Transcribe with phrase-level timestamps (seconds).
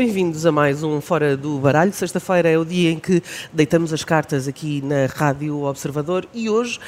[0.00, 1.92] Bem-vindos a mais um Fora do Baralho.
[1.92, 6.80] Sexta-feira é o dia em que deitamos as cartas aqui na Rádio Observador e hoje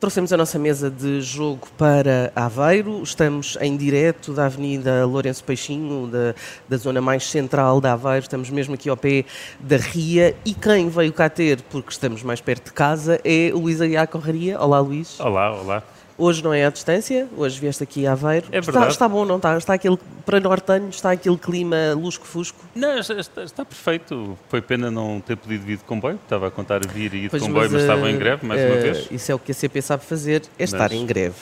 [0.00, 3.02] trouxemos a nossa mesa de jogo para Aveiro.
[3.02, 6.34] Estamos em direto da Avenida Lourenço Peixinho, da,
[6.66, 8.22] da zona mais central de Aveiro.
[8.22, 9.26] Estamos mesmo aqui ao pé
[9.60, 13.58] da Ria e quem veio cá ter, porque estamos mais perto de casa, é o
[13.58, 14.58] Luís Aguiar Correria.
[14.58, 15.20] Olá, Luís.
[15.20, 15.82] Olá, olá.
[16.20, 18.46] Hoje não é à distância, hoje vieste aqui a Aveiro.
[18.50, 18.92] É está, verdade.
[18.92, 19.56] está bom, não está?
[19.56, 19.96] Está aquele,
[20.26, 22.58] para nortanho, está aquele clima lusco-fusco.
[22.74, 24.36] Não, está, está- está perfeito.
[24.48, 26.16] Foi pena não ter podido vir de comboio.
[26.24, 28.60] Estava a contar vir e ir de Pois, comboio, mas, eh, estavam em greve, mais
[28.60, 29.08] uma eh, vez.
[29.12, 31.36] Isso é o que a CP sabe fazer, é estar Mas- em greve.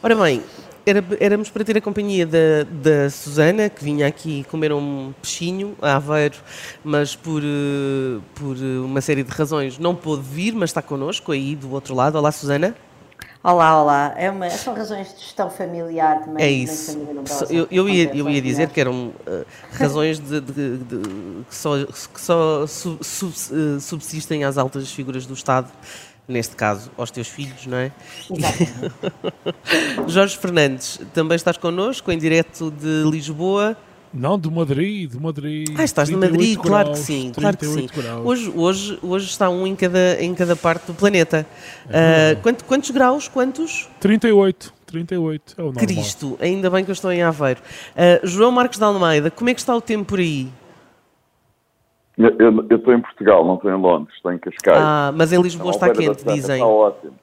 [0.00, 0.40] Ora bem,
[0.86, 5.76] era- éramos para ter a companhia da, da Susana, que vinha aqui comer um peixinho
[5.82, 6.36] a Aveiro,
[6.84, 11.32] mas por, eh, por eh, uma série de razões não pôde vir, mas está connosco
[11.32, 12.16] aí do outro lado.
[12.16, 12.72] Olá, Susana.
[13.44, 14.14] Olá, olá.
[14.16, 16.44] É uma, são razões de gestão familiar também.
[16.44, 16.96] É isso.
[17.50, 18.72] Eu, eu ia, eu ia dizer milhares.
[18.72, 24.44] que eram eh, razões de, de- de- que só, que só su- subs- eh, subsistem
[24.44, 25.68] às altas figuras do Estado,
[26.28, 27.90] neste caso aos teus filhos, não é?
[28.30, 28.94] Exatamente.
[30.06, 33.76] Jorge Fernandes, também estás connosco em direto de Lisboa.
[34.12, 35.68] Não, de Madrid, de Madrid.
[35.78, 37.86] Ah, estás de 38 Madrid, claro que graus, sim, claro que sim.
[37.86, 38.26] 38 graus.
[38.26, 41.46] Hoje, hoje, hoje está um em cada, em cada parte do planeta.
[41.88, 43.26] Ah, quanto- quantos graus?
[43.28, 43.88] Quantos?
[44.00, 45.84] 38, 38, é o normal.
[45.86, 47.60] Cristo, ainda bem que eu estou em Aveiro.
[47.96, 50.48] Ah, João Marcos de Almeida, como é que está o tempo por aí?
[52.18, 54.78] Eu eu- eu estou em Portugal, não estou em Londres, estou em Cascais.
[54.78, 56.56] Ah, mas em Lisboa está da quente, Serra, dizem.
[56.56, 57.14] Está ótimo.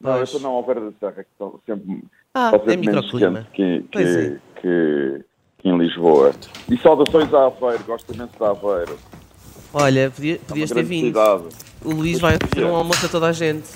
[0.00, 0.28] Não, eu Pois.
[0.32, 3.46] estou na Alveira da Serra, que sempre, Ah, está é sempre menos microclima.
[3.52, 4.04] quente que, é.
[4.04, 5.24] que- que
[5.64, 6.32] em Lisboa.
[6.70, 8.96] E saudações a Aveiro, gosto imenso de Aveiro.
[9.74, 11.06] Olha, podia- É podias ter grande vindo.
[11.18, 11.44] cidade.
[11.84, 13.68] O Luís vai oferecer um almoço a toda a gente.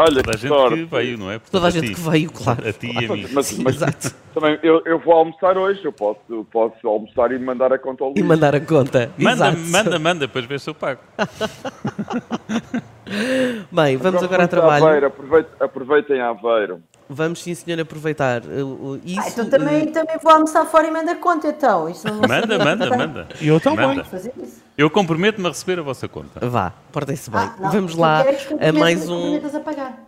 [0.00, 0.76] Olha, Toda a gente sorte.
[0.76, 1.38] que veio, não é?
[1.40, 1.94] Toda a Portanto, gente ti.
[2.04, 2.68] que veio, claro.
[2.68, 3.26] A ti e a mim.
[3.32, 4.14] Mas, mas exato.
[4.32, 8.04] também, eu, eu vou almoçar hoje, eu posso, eu posso almoçar e mandar a conta
[8.04, 8.24] ao E Luís.
[8.24, 9.10] mandar a conta.
[9.18, 9.58] Manda, Exato.
[9.58, 11.00] manda, manda, depois vê se eu pago.
[13.72, 14.86] Bem, vamos agora a muito de trabalho.
[14.86, 16.80] Aveiro, aproveite- aproveitem Aveiro.
[17.10, 18.42] Vamos sim, senhor, aproveitar.
[18.44, 21.88] Uh, uh, Isso, Ah, então também, uh, também vou almoçar fora e manda conta, então.
[21.88, 23.28] Isso não Manda, manda, manda.
[23.40, 23.86] E eu também.
[23.86, 24.04] Manda.
[24.04, 24.62] Fazer isso.
[24.76, 26.46] Eu comprometo-me a receber a vossa conta.
[26.46, 27.40] Vá, portem-se bem.
[27.40, 28.20] Ah, não, vamos lá
[28.60, 29.14] a mais um.
[29.16, 29.98] comprometas a pagar.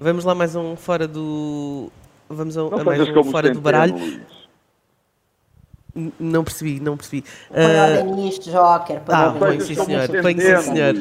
[0.00, 1.90] Vamos lá mais um fora do.
[2.28, 3.94] Vamos a, a mais um fora do baralho.
[6.18, 7.24] Não percebi, não percebi.
[7.50, 9.00] Põe Ah, ordem nisto, Joker.
[9.00, 9.74] põe Ah, põe, nisto.
[9.74, 10.04] sim, senhor.
[10.04, 10.94] o Põe, sim, senhor.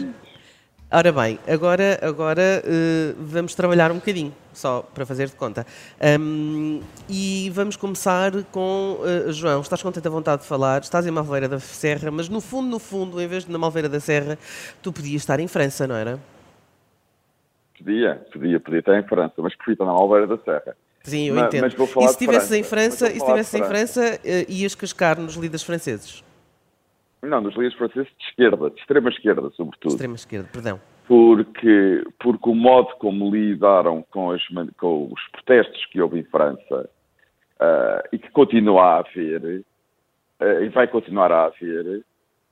[0.92, 5.66] Ora bem, agora, agora eh, vamos trabalhar um bocadinho, só para fazer de conta.
[6.00, 6.80] Ahm,
[7.10, 9.62] e vamos começar com eh, João.
[9.62, 12.80] Estás com tanta vontade de falar, estás em Malveira da Serra, mas no fundo, no
[12.80, 14.38] fundo, em vez de na Malveira da Serra,
[14.82, 16.20] tu podias estar em França, não era?
[17.78, 20.78] Podia, podia, podia estar em França, mas prefiro estar na Alveira da Serra.
[21.04, 21.62] Sim, eu Mas- entendo.
[21.64, 24.74] mas vou falar e se estivesses em França, e se estivesses em França, eh, ias
[24.76, 26.24] cascar nos líderes franceses.
[27.26, 29.92] Não, nos líderes franceses de esquerda, de extrema esquerda, sobretudo.
[29.92, 30.80] Extrema esquerda, perdão.
[31.08, 34.42] Porque, porque o modo como lidaram com, as
[34.78, 36.90] com os protestos que houve em França
[37.60, 39.64] ah, e que continua a haver,
[40.40, 42.04] ah, e vai continuar a haver,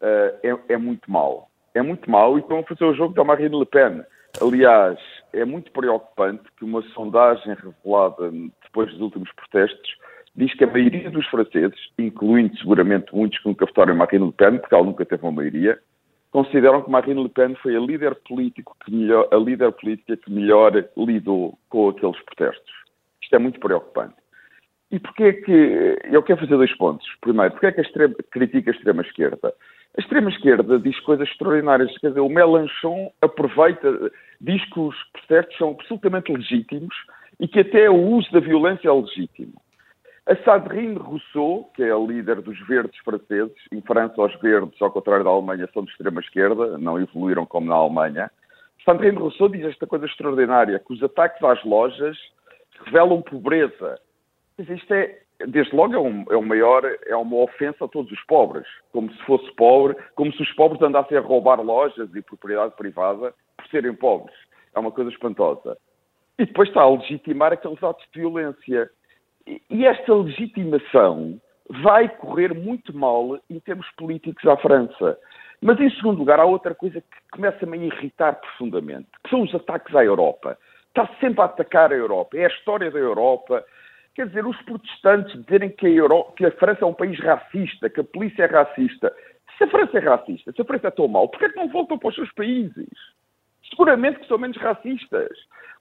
[0.01, 1.49] ah, é, é muito mau.
[1.73, 4.03] É muito mau e estão a fazer o jogo da Marine Le Pen.
[4.41, 4.99] Aliás,
[5.31, 8.31] é muito preocupante que uma sondagem revelada
[8.63, 9.97] depois dos últimos protestos
[10.35, 14.31] diz que a maioria dos franceses, incluindo seguramente muitos que nunca votaram em Marine Le
[14.31, 15.79] Pen, porque ela nunca teve uma maioria,
[16.31, 20.31] consideram que Marine Le Pen foi a líder político que melhor, a líder política que
[20.31, 22.73] melhor lidou com aqueles protestos.
[23.21, 24.15] Isto é muito preocupante.
[24.91, 27.07] E porquê é que eu quero fazer dois pontos?
[27.21, 29.53] Primeiro, porquê é que a extrema, critica a extrema-esquerda?
[29.97, 31.97] A extrema-esquerda diz coisas extraordinárias.
[31.97, 34.11] Quer dizer, o Mélenchon aproveita,
[34.41, 36.95] diz que os protestos são absolutamente legítimos
[37.39, 39.53] e que até o uso da violência é legítimo.
[40.25, 44.89] A Sandrine Rousseau, que é a líder dos verdes franceses, em França os verdes, ao
[44.89, 48.31] contrário da Alemanha, são de extrema-esquerda, não evoluíram como na Alemanha.
[48.85, 52.17] Sandrine Rousseau diz esta coisa extraordinária, que os ataques às lojas
[52.85, 53.99] revelam pobreza.
[54.57, 58.09] Mas isto é, desde logo, é, um, é, o maior, é uma ofensa a todos
[58.09, 58.67] os pobres.
[58.93, 63.33] Como se fosse pobre, como se os pobres andassem a roubar lojas e propriedade privada
[63.57, 64.35] por serem pobres.
[64.73, 65.77] É uma coisa espantosa.
[66.39, 68.89] E depois está a legitimar aqueles atos de violência.
[69.47, 71.39] E- esta legitimação
[71.81, 75.17] vai correr muito mal em termos políticos à França.
[75.61, 79.55] Mas, em segundo lugar, há outra coisa que começa-me a irritar profundamente, que são os
[79.55, 80.57] ataques à Europa.
[80.89, 82.37] Está sempre a atacar a Europa.
[82.37, 83.63] É a história da Europa.
[84.13, 87.89] Quer dizer, os protestantes dizerem que a, Euro- que a França é um país racista,
[87.89, 89.11] que a polícia é racista.
[89.57, 91.69] Se a França é racista, se a França é tão mal, porquê é que não
[91.69, 92.89] voltam para os seus países?
[93.69, 95.31] Seguramente que são menos racistas.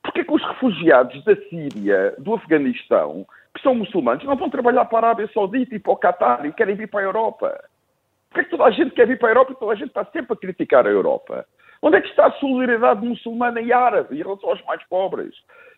[0.02, 5.06] Porquê que os refugiados da Síria, do Afeganistão, que são muçulmanos, não vão trabalhar para
[5.06, 7.64] a Arábia Saudita e para o Qatar e querem vir para a Europa?
[8.28, 9.88] Porque é que toda a gente quer vir para a Europa e toda a gente
[9.88, 11.46] está sempre a criticar a Europa?
[11.82, 15.34] Onde é que está a solidariedade muçulmana e árabe em relação aos mais pobres?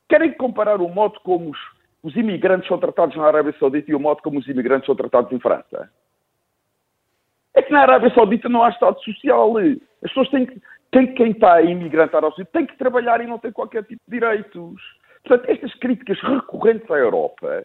[0.08, 1.58] Querem comparar o modo como os,
[2.02, 5.32] os imigrantes são tratados na Arábia Saudita e o modo como os imigrantes são tratados
[5.32, 5.90] em França?
[7.54, 9.56] É que na Arábia Saudita não há Estado Social.
[9.56, 10.60] As pessoas têm que.
[10.92, 14.02] Quem, quem está a imigrar Arábia Saudita tem que trabalhar e não tem qualquer tipo
[14.06, 14.80] de direitos.
[15.24, 17.64] Portanto, estas críticas recorrentes à Europa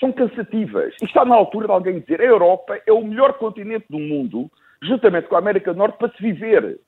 [0.00, 0.94] são cansativas.
[1.00, 4.50] E está na altura de alguém dizer a Europa é o melhor continente do mundo,
[4.82, 6.78] juntamente com a América do Norte, para se viver.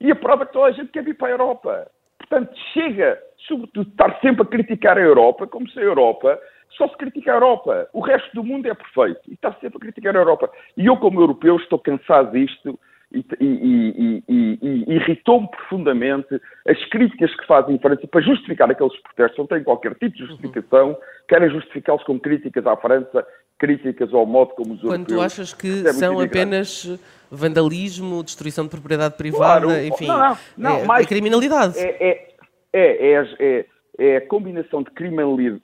[0.00, 1.90] E a prova é que toda a gente quer vir para a Europa.
[2.18, 6.38] Portanto, chega, sobretudo, de estar sempre a criticar a Europa, como se a Europa
[6.76, 7.88] só se critica a Europa.
[7.92, 9.20] O resto do mundo é perfeito.
[9.28, 10.50] E está sempre a criticar a Europa.
[10.76, 12.78] E eu, como europeu, estou cansado disto
[13.12, 18.96] e, e, e, e irritou-me profundamente as críticas que fazem em França para justificar aqueles
[19.00, 19.38] protestos.
[19.38, 20.90] Não têm qualquer tipo de justificação.
[20.90, 20.96] Uhum.
[21.28, 23.26] Querem justificá-los com críticas à França,
[23.58, 26.98] críticas ao modo como os Quando tu achas que são apenas
[27.30, 29.84] vandalismo, destruição de propriedade privada, claro.
[29.84, 31.78] enfim, não, não, é, mais, é criminalidade.
[31.78, 32.32] É, é,
[32.72, 33.66] é, é,
[33.98, 34.90] é a combinação de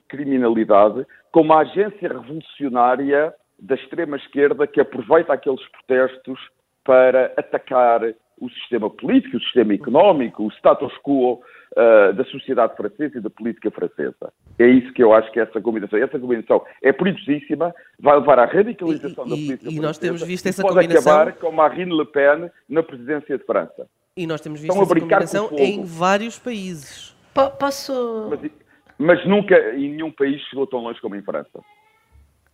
[0.07, 6.39] criminalidade com uma agência revolucionária da extrema-esquerda que aproveita aqueles protestos
[6.83, 8.01] para atacar
[8.39, 13.29] o sistema político, o sistema económico, o status quo uh, da sociedade francesa e da
[13.29, 14.33] política francesa.
[14.59, 15.99] É isso que eu acho que é essa combinação.
[15.99, 19.71] Essa combinação é perigosíssima, vai levar à radicalização e, da política e, francesa.
[19.71, 21.13] E nós temos visto essa pode combinação...
[21.13, 23.87] acabar com Marine Le Pen na presidência de França.
[24.17, 27.15] E nós temos visto essa combinação em vários países.
[27.33, 28.29] P posso...
[28.29, 28.51] Mas,
[28.97, 31.61] mas nunca em nenhum país chegou tão longe como em França.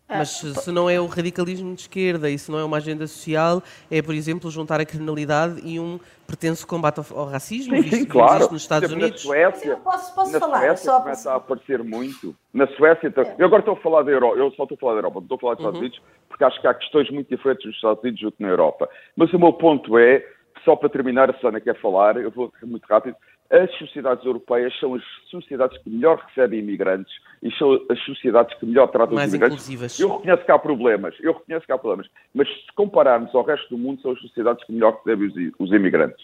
[0.10, 3.62] Mas se não é o radicalismo de esquerda e se não é uma agenda social,
[3.92, 8.06] é, por exemplo, juntar a criminalidade e um pretenso combate ao, racismo, sim, visto, sim,
[8.06, 8.52] claro.
[8.52, 9.24] nos Estados Unidos.
[9.24, 12.36] Na Suécia, posso, posso na falar, Suécia só começa a aparecer muito.
[12.52, 13.36] Na Suécia, então, é.
[13.38, 15.24] eu agora estou a falar da Europa, eu só estou a falar da Europa, não
[15.24, 15.86] estou a falar dos Estados uhum.
[15.86, 18.90] Unidos, porque acho que há questões muito diferentes nos Estados Unidos do que na Europa.
[19.16, 20.26] Mas o meu ponto é,
[20.66, 23.16] só para terminar, a Susana quer falar, eu vou muito rápido,
[23.52, 27.12] as sociedades europeias são as sociedades que melhor recebem imigrantes
[27.42, 29.64] e são as sociedades que melhor tratam Mais os imigrantes.
[29.66, 30.00] Inclusivas.
[30.00, 33.70] Eu reconheço que há problemas, eu reconheço que há problemas, mas se compararmos ao resto
[33.70, 36.24] do mundo, são as sociedades que melhor recebem os, os imigrantes.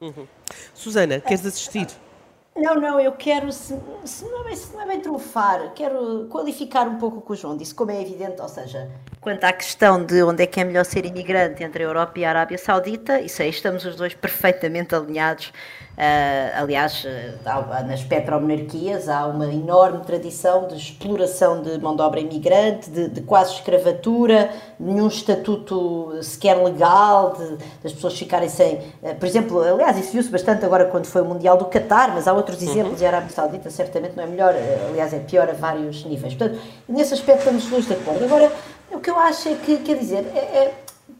[0.00, 0.26] Uhum.
[0.74, 1.86] Susana, queres assistir?
[2.56, 6.26] Não, não, eu quero, se, se, não é bem, se não é bem trunfar, quero
[6.30, 8.90] qualificar um pouco o que o João disse, como é evidente, ou seja,
[9.26, 12.24] quanto à questão de onde é que é melhor ser imigrante entre a Europa e
[12.24, 15.52] a Arábia Saudita, isso aí estamos os dois perfeitamente alinhados
[15.96, 22.20] Uh, aliás, uh, nas petromonarquias há uma enorme tradição de exploração de mão de obra
[22.20, 28.74] imigrante, de, de quase escravatura, nenhum estatuto sequer legal, de, das pessoas ficarem sem.
[29.02, 32.28] Uh, por exemplo, aliás, isso viu-se bastante agora quando foi o Mundial do Qatar, mas
[32.28, 32.70] há outros uhum.
[32.70, 33.02] exemplos, uhum.
[33.02, 34.54] e a Arábia Saudita certamente não é melhor,
[34.90, 36.34] aliás, é pior a vários níveis.
[36.34, 38.22] Portanto, nesse aspecto estamos todos de acordo.
[38.22, 38.52] Agora,
[38.90, 40.74] o que eu acho é que, quer dizer, é,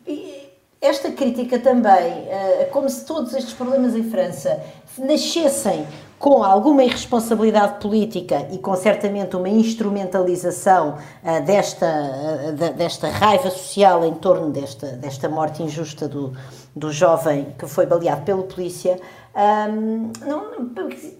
[0.06, 0.46] é
[0.80, 4.60] esta crítica também, eh, como se todos estes problemas em França
[4.98, 5.86] nascessem
[6.18, 14.04] com alguma irresponsabilidade política e com certamente uma instrumentalização uh, desta, uh, desta raiva social
[14.04, 16.32] em torno desta, desta morte injusta do,
[16.74, 18.98] do jovem que foi baleado pela polícia,
[19.36, 20.72] um, não,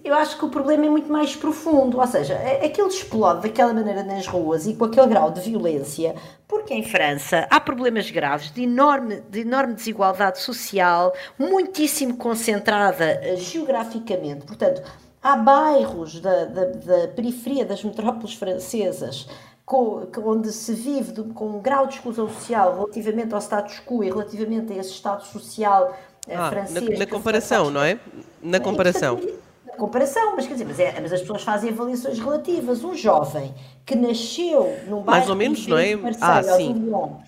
[0.03, 4.03] eu acho que o problema é muito mais profundo, ou seja, aquilo explode daquela maneira
[4.03, 6.15] nas ruas e com aquele grau de violência,
[6.47, 13.37] porque em França há problemas graves de enorme, de enorme desigualdade social, muitíssimo concentrada uh,
[13.37, 14.47] geograficamente.
[14.47, 14.81] Portanto,
[15.21, 19.27] há bairros da, da, da periferia das metrópoles francesas
[19.69, 24.71] onde se vive com um grau de exclusão social relativamente ao status quo e relativamente
[24.71, 25.93] a esse estado social
[26.35, 26.89] ah, francês.
[26.89, 27.99] Na, na comparação, não é?
[28.41, 29.19] Na comparação.
[29.67, 32.83] Na comparação, mas quer dizer, mas, é, mas, as pessoas fazem avaliações relativas.
[32.83, 33.53] Um jovem
[33.85, 35.05] que nasceu num bairro.
[35.05, 35.93] Mais ou menos, não é?
[36.19, 36.73] Ah, sim.
[36.73, 37.21] Não,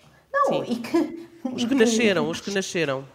[0.47, 0.63] sim.
[0.67, 1.29] e que.
[1.53, 3.05] Os que, nasceram, os que nasceram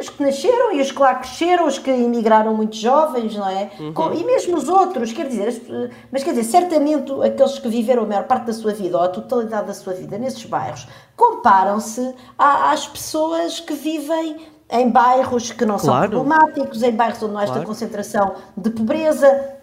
[0.00, 3.70] os que nasceram e os que lá cresceram, os que emigraram muito jovens, não é?
[3.78, 4.14] Uhum.
[4.14, 5.62] E mesmo os outros, quer dizer,
[6.10, 9.08] mas quer dizer, certamente aqueles que viveram a maior parte da sua vida ou a
[9.08, 14.38] totalidade da sua vida nesses bairros comparam-se às pessoas que vivem
[14.70, 16.12] em bairros que não claro.
[16.12, 19.58] são problemáticos, em bairros onde não há esta concentração de pobreza.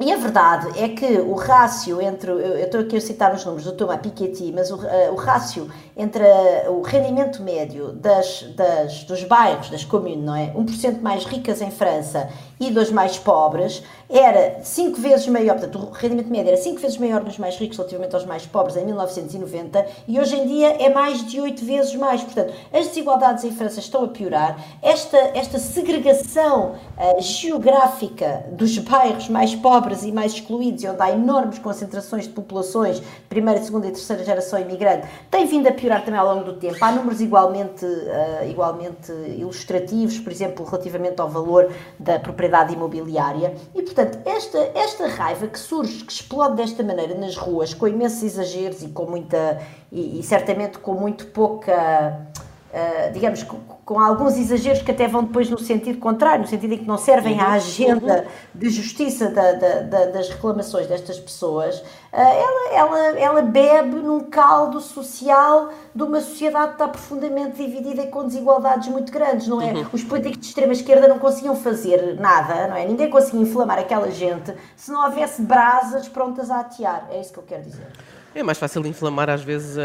[0.00, 3.64] E a verdade é que o rácio entre, eu estou aqui a citar os números
[3.64, 9.04] do Thomas Piketty, mas o, uh, o rácio entre uh, o rendimento médio das, das,
[9.04, 10.52] dos bairros, das comunes, não é?
[10.54, 12.28] 1% mais ricas em França
[12.62, 16.98] e dos mais pobres, era 5 vezes maior, portanto, o rendimento médio era 5 vezes
[16.98, 20.90] maior nos mais ricos relativamente aos mais pobres em 1990 e hoje em dia é
[20.90, 22.22] mais de 8 vezes mais.
[22.22, 24.62] Portanto, as desigualdades em França estão a piorar.
[24.82, 31.58] Esta, esta segregação uh, geográfica dos bairros mais pobres e mais excluídos onde há enormes
[31.58, 36.20] concentrações de populações de primeira, segunda e terceira geração imigrante, tem vindo a piorar também
[36.20, 36.76] ao longo do tempo.
[36.82, 43.54] Há números igualmente, uh, igualmente ilustrativos, por exemplo, relativamente ao valor da propriedade imobiliária.
[43.74, 48.22] E, portanto, esta, esta raiva que surge, que explode desta maneira nas ruas, com imensos
[48.22, 49.60] exageros e com muita.
[49.90, 52.30] e, e certamente com muito pouca
[52.72, 56.72] uh, digamos, com, com, alguns exageros que até vão depois no sentido contrário, no sentido
[56.72, 57.52] em que não servem à uhum.
[57.52, 58.28] agenda uhum.
[58.54, 64.20] de justiça da, da, da, das reclamações destas pessoas, uh, ela, ela, ela bebe num
[64.20, 69.60] caldo social de uma sociedade que está profundamente dividida e com desigualdades muito grandes, não
[69.60, 69.72] é?
[69.72, 69.86] Uhum.
[69.92, 72.86] Os políticos de extrema-esquerda não conseguiam fazer nada, não é?
[72.86, 77.08] Ninguém conseguia inflamar aquela gente se não houvesse brasas prontas a atear.
[77.10, 77.86] É isso que eu quero dizer.
[78.34, 79.76] É mais fácil inflamar, às vezes,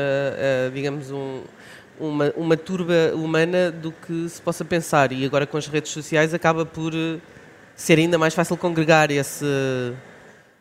[0.74, 1.42] digamos, um,
[2.00, 5.12] uma, uma turba humana do que se possa pensar.
[5.12, 7.20] E agora com as redes sociais acaba por eh,
[7.76, 9.46] ser ainda mais fácil congregar esse,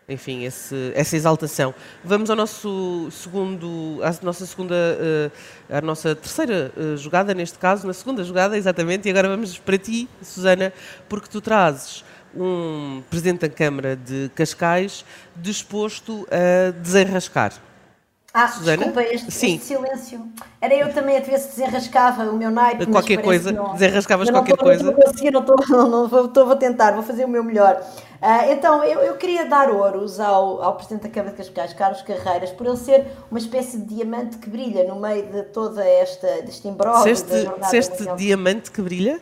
[0.08, 1.74] enfim, esse, essa exaltação.
[2.04, 5.30] Vamos ao nosso segundo, à nossa segunda, eh,
[5.70, 9.78] à nossa terceira eh, jogada, neste caso, na segunda jogada, exatamente, e agora vamos para
[9.78, 10.72] ti, Susana,
[11.08, 17.65] porque tu trazes um Presidente da Câmara de Cascais disposto a desenrascar.
[18.38, 18.76] Ah, Susana?
[18.76, 19.54] desculpa, este, Sim.
[19.54, 20.28] este silêncio.
[20.60, 22.84] Era eu também a ver se desenrascava o meu naipe.
[22.84, 24.84] Qualquer coisa, não, desenrascavas qualquer tô, coisa.
[24.84, 27.82] Não estou não estou, não, não vou, estou, vou tentar, vou fazer o meu melhor.
[28.20, 32.02] Uh, então, eu, eu queria dar ouros ao, ao Presidente da Câmara de Cascais, Carlos
[32.02, 36.42] Carreiras, por ele ser uma espécie de diamante que brilha no meio de toda esta,
[36.42, 37.04] deste imbróglio.
[37.04, 39.18] Se este, se este diamante que brilha?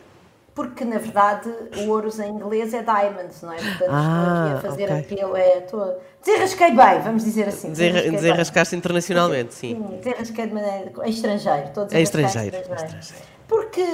[0.55, 3.57] porque na verdade o ouros em inglês é diamonds, não é?
[3.57, 4.99] Portanto, ah, estou aqui a fazer okay.
[4.99, 7.71] apelo, é, estou, desenrasquei bem, vamos dizer assim.
[7.71, 9.75] Desenrascaste internacionalmente, sim.
[9.75, 12.57] Sim, desenrasquei de maneira, em estrangeiro, a é estrangeiro.
[12.57, 13.35] estrangeiro.
[13.47, 13.85] Porque,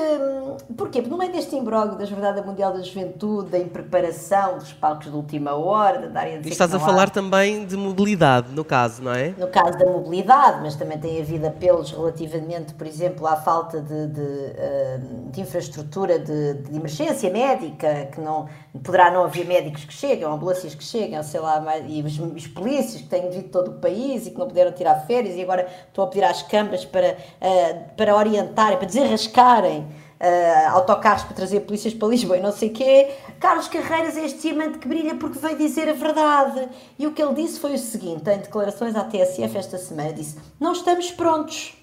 [0.78, 1.02] porquê?
[1.02, 5.16] Porque no meio deste imbróglio da Jornada Mundial da Juventude, da impreparação dos palcos de
[5.16, 7.10] última hora, da área de E estás a falar há...
[7.10, 9.34] também de mobilidade, no caso, não é?
[9.38, 14.08] No caso da mobilidade, mas também tem havido apelos relativamente, por exemplo, à falta de,
[14.08, 14.22] de,
[14.56, 15.00] eh,
[15.32, 18.48] de infraestrutura de, de, emergência médica, que não
[18.84, 23.02] poderá não haver médicos que chegam, ambulâncias que chegam, sei lá, e os, os polícias
[23.02, 25.68] que têm vindo de todo o país e que não puderam tirar férias e agora
[25.88, 31.36] estão a pedir às câmaras para, uh, para orientarem, para desenrascar buscarem uh, autocarros para
[31.36, 33.10] trazer polícias para Lisboa e não sei o quê.
[33.40, 36.70] Carlos Carreiras é este diamante que brilha porque veio dizer a verdade.
[37.00, 40.38] E o que ele disse foi o seguinte, em declarações à TSF esta semana, disse,
[40.60, 41.81] não estamos prontos.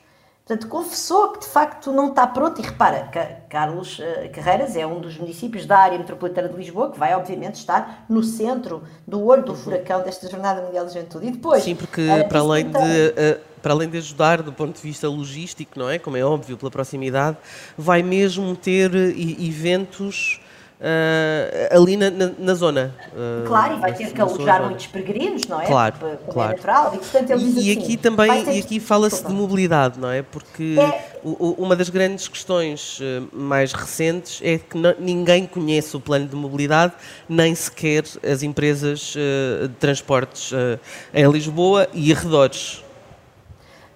[0.48, 2.58] Portanto, confessou que de facto não está pronto.
[2.58, 3.10] E repara,
[3.50, 4.02] Carlos uh,
[4.32, 8.22] Carreiras é um dos municípios da área metropolitana de Lisboa que vai, obviamente, estar no
[8.22, 11.26] centro do olho do furacão desta Jornada Mundial da Juventude.
[11.26, 11.62] E depois.
[11.62, 12.88] Sim, porque uh, para além então, de.
[12.88, 15.98] Uh, para além de ajudar do ponto de vista logístico, não é?
[15.98, 17.36] Como é óbvio, pela proximidade,
[17.76, 20.40] vai mesmo ter eventos
[20.80, 22.94] uh, ali na, na, na zona.
[23.12, 25.66] Uh, claro, e vai ter que alojar muitos peregrinos, não é?
[25.66, 26.52] Claro, Como é claro.
[26.52, 26.94] É natural.
[26.94, 30.22] E, portanto, ele diz e assim, aqui também, e aqui fala-se de mobilidade, não é?
[30.22, 31.18] Porque é...
[31.22, 36.28] O, uma das grandes questões eh, mais recentes é que não, ninguém conhece o plano
[36.28, 36.92] de mobilidade,
[37.28, 40.52] nem sequer as empresas uh, de transportes
[41.12, 42.84] em Lisboa e arredores.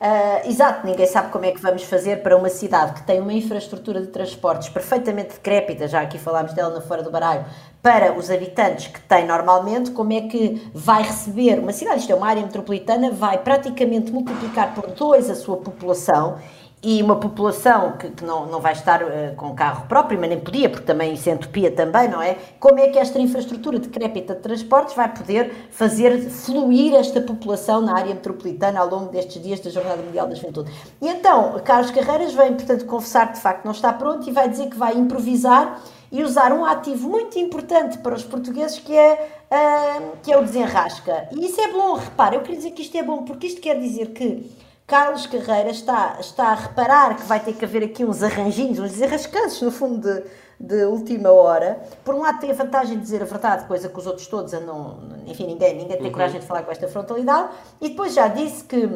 [0.02, 3.32] Uh, exato, ninguém sabe como é que vamos fazer para uma cidade que tem uma
[3.32, 7.44] infraestrutura de transportes perfeitamente decrépita, já aqui falámos dela na Fora do Baralho,
[7.80, 12.16] para os habitantes que tem normalmente, como é que vai receber uma cidade, isto é
[12.16, 16.36] uma área metropolitana, vai praticamente multiplicar por dois a sua população
[16.82, 20.40] e uma população que, que não, não vai estar uh, com carro próprio, mas nem
[20.40, 22.36] podia, porque também isso entupia também, não é?
[22.58, 27.96] Como é que esta infraestrutura decrépita de transportes vai poder fazer fluir esta população na
[27.96, 30.72] área metropolitana ao longo destes dias da Jornada Mundial da Juventude?
[31.00, 34.48] E então, Carlos Carreiras vem, portanto, confessar que de facto não está pronto e vai
[34.48, 39.40] dizer que vai improvisar e usar um ativo muito importante para os portugueses que é,
[39.50, 41.28] uh, que é o desenrasca.
[41.30, 43.78] E isso é bom, repare, eu queria dizer que isto é bom, porque isto quer
[43.78, 44.50] dizer que
[44.92, 48.90] Carlos Carreira está, está a reparar que vai ter que haver aqui uns arranjinhos, uns
[48.90, 50.24] desenrascanços, no fundo, de,
[50.60, 51.80] de última hora.
[52.04, 54.52] Por um lado, tem a vantagem de dizer a verdade, coisa que os outros todos
[54.52, 54.98] andam.
[55.24, 56.12] Enfim, ninguém, ninguém tem uhum.
[56.12, 57.48] coragem de falar com esta frontalidade.
[57.80, 58.86] E depois já disse que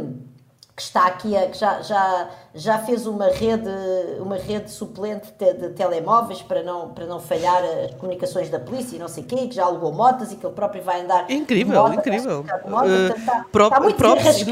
[0.76, 3.70] que está aqui, a, que já, já, já fez uma rede,
[4.20, 8.98] uma rede suplente de, telemóveis para não, para não falhar as comunicações da polícia e
[8.98, 11.30] não sei o quê, que já alugou motas e que ele próprio vai andar.
[11.30, 12.44] Incrível, moto, incrível.
[12.68, 14.44] Moto, uh, está, pró está muito próprio, isso,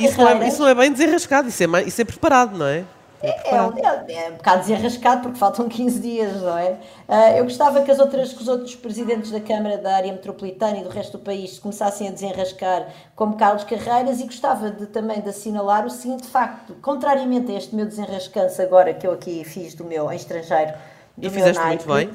[0.00, 2.66] isso, não é, isso não é bem desenrascado, isso é, mais, isso é preparado, não
[2.66, 2.84] é?
[3.22, 3.72] É, é, um,
[4.08, 6.72] é, um bocado desenrascado porque faltam 15 dias, não é?
[7.08, 10.78] Uh, eu gostava que, as outras, que os outros presidentes da Câmara da área metropolitana
[10.78, 15.20] e do resto do país começassem a desenrascar como Carlos Carreiras e gostava de, também
[15.20, 19.74] de assinalar o seguinte facto, contrariamente a este meu desenrascanço agora que eu aqui fiz
[19.74, 20.72] do meu em estrangeiro,
[21.16, 22.10] do e fizeste muito bem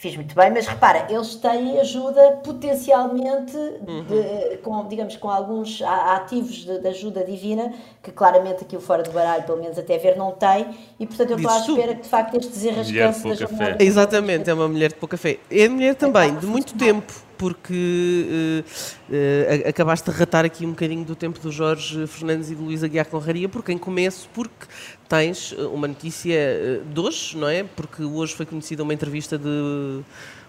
[0.00, 6.64] Fiz muito bem, mas repara, eles têm ajuda potencialmente, de, com, digamos, com alguns ativos
[6.64, 7.70] de, de ajuda divina,
[8.02, 11.32] que claramente aqui o fora do baralho, pelo menos até ver, não tem, e portanto
[11.32, 13.76] eu estou à espera que de facto este Mulher de desenrascanço da pouca jornada...
[13.76, 13.84] fé.
[13.84, 15.38] Exatamente, é uma mulher de pouca fé.
[15.50, 18.62] É mulher também, de muito tempo, porque
[19.10, 22.64] eh, eh, acabaste de ratar aqui um bocadinho do tempo do Jorge Fernandes e do
[22.64, 24.66] Luís Aguiar Conraria, por quem começo, porque
[25.10, 27.64] tens eh, uma notícia eh, de hoje, não é?
[27.64, 30.00] Porque hoje foi conhecida uma entrevista de.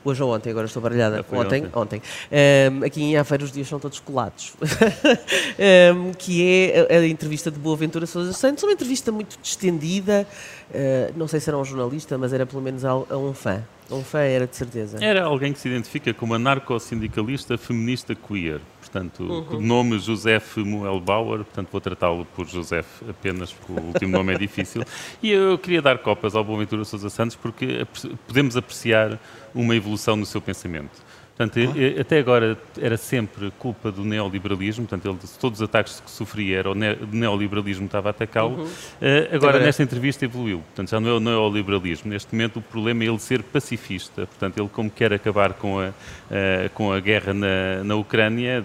[0.03, 1.24] Hoje ou ontem, agora estou baralhada.
[1.32, 1.72] Ontem, ontem.
[1.75, 2.01] ontem.
[2.32, 4.53] Ehm, aqui em Aveiro os dias são todos colados.
[5.60, 10.25] Ehm, que é a, a entrevista de Boaventura Sousa Santos, uma entrevista muito distendida.
[10.73, 13.61] Eh, não sei se era um jornalista, mas era pelo menos a, a um fã.
[13.89, 15.03] Um fã era de certeza.
[15.03, 18.61] Era alguém que se identifica como anarco-sindicalista feminista queer.
[18.79, 19.57] Portanto, Uhum.
[19.57, 24.37] o nome Josef Muelbauer, portanto vou tratá-lo por Josef apenas porque o último nome é
[24.37, 24.83] difícil.
[25.21, 27.85] E eu queria dar copas ao Boaventura Sousa Santos porque
[28.27, 29.17] podemos apreciar
[29.55, 30.91] uma evolução no seu pensamento.
[31.48, 36.12] Portanto, e- até agora era sempre culpa do neoliberalismo, portanto, ele, todos os ataques que
[36.12, 38.67] sofria era o ne- neoliberalismo que estava a atacá-lo.
[39.01, 42.12] Eh, agora, Agora- nesta entrevista evoluiu, portanto, já não é o neoliberalismo.
[42.12, 45.89] Neste momento, o problema é ele ser pacifista, portanto, ele, como quer acabar com a,
[46.29, 48.63] eh, com a guerra na, na Ucrânia,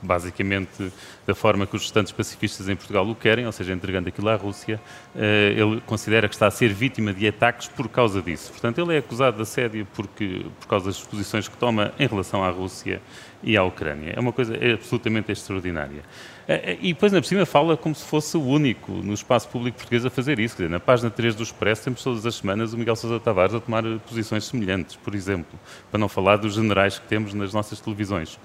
[0.00, 0.92] basicamente
[1.26, 4.36] da forma que os restantes pacifistas em Portugal o querem, ou seja, entregando aquilo à
[4.36, 4.80] Rússia,
[5.16, 8.50] eh, ele considera que está a ser vítima de ataques por causa disso.
[8.52, 12.44] Portanto, ele é acusado de assédio porque, por causa das posições que toma em relação
[12.44, 13.00] à Rússia
[13.42, 14.14] e à Ucrânia.
[14.16, 16.02] É uma coisa absolutamente extraordinária.
[16.46, 19.78] Eh, eh, E depois, na cima, fala como se fosse o único no espaço público
[19.78, 20.56] português a fazer isso.
[20.56, 23.54] Quer dizer, na página 3 do Expresso temos todas as semanas o Miguel Sousa Tavares
[23.54, 25.58] a tomar posições semelhantes, por exemplo,
[25.90, 28.38] para não falar dos generais que temos nas nossas televisões.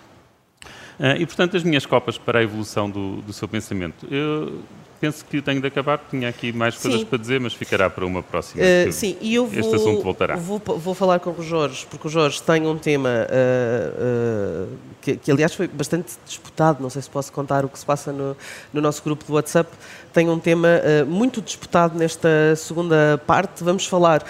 [0.99, 4.05] Ah, e, portanto, as minhas copas para a evolução do, do seu pensamento.
[4.11, 4.61] Eu
[4.99, 7.05] penso que tenho de acabar, tinha aqui mais coisas Sim.
[7.05, 8.61] para dizer, mas ficará para uma próxima.
[8.61, 10.35] Uh, sim, e eu vou, Este assunto voltará.
[10.35, 15.15] Vou, vou falar com o Jorge, porque o Jorge tem um tema uh, uh, que,
[15.15, 16.81] que, aliás, foi bastante disputado.
[16.81, 18.35] Não sei se posso contar o que se passa no,
[18.73, 19.69] no nosso grupo do WhatsApp.
[20.11, 20.67] Tem um tema
[21.07, 23.63] muito disputado nesta segunda parte.
[23.63, 24.23] Vamos falar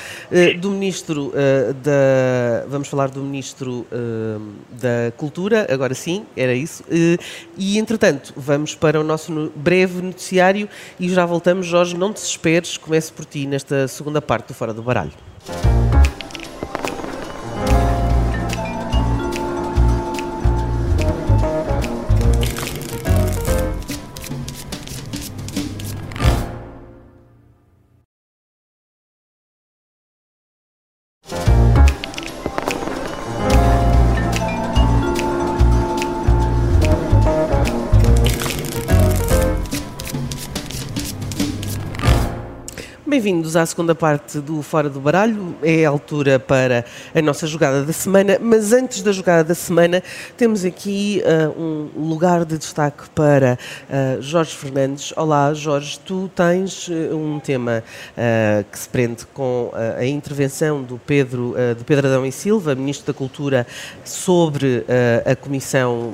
[0.59, 1.31] do ministro
[1.81, 3.87] da vamos falar do ministro
[4.71, 5.67] da Cultura.
[5.71, 6.83] Agora sim, era isso.
[7.57, 10.58] e entretanto, vamos para o nosso no- breve noticiário
[10.99, 11.67] e já voltamos.
[11.67, 12.75] Jorge, não te desesperes.
[12.77, 15.13] Comece por ti nesta segunda parte do Fora do Baralho.
[43.31, 45.55] moving Bem-vindos à segunda parte do Fora do Baralho.
[45.63, 46.85] É a altura para
[47.15, 50.03] a nossa jogada da semana, mas antes da jogada da semana,
[50.37, 53.57] temos aqui ah, um lugar de destaque para
[53.89, 55.13] ah, Jorge Fernandes.
[55.15, 57.83] Olá, Jorge, tu tens eh, um tema
[58.15, 63.11] ah, que se prende com a intervenção do Pedro, do Pedro Adão e Silva, Ministro
[63.11, 63.65] da Cultura,
[64.03, 64.85] sobre
[65.25, 66.13] a comissão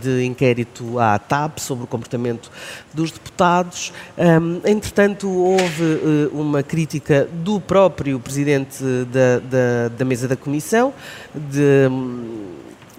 [0.00, 2.50] de inquérito à TAP, sobre o comportamento
[2.94, 3.92] dos deputados.
[4.16, 8.80] Ahm, entretanto, houve uma crítica do próprio presidente
[9.12, 10.94] da, da, da mesa da comissão,
[11.34, 12.44] de hum,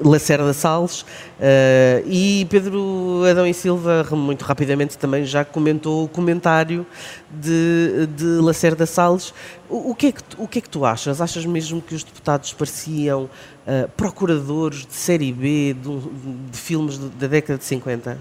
[0.03, 1.05] Lacerda Salles,
[1.39, 6.85] eh, e Pedro Adão e Silva, muito rapidamente, também já comentou o comentário
[7.31, 9.33] de, de Lacerda Salles.
[9.69, 11.21] O, o que é que, tu- o que é que tu achas?
[11.21, 13.29] Achas mesmo que os deputados pareciam
[13.65, 18.17] eh, procuradores de série B de, de filmes da década de 50?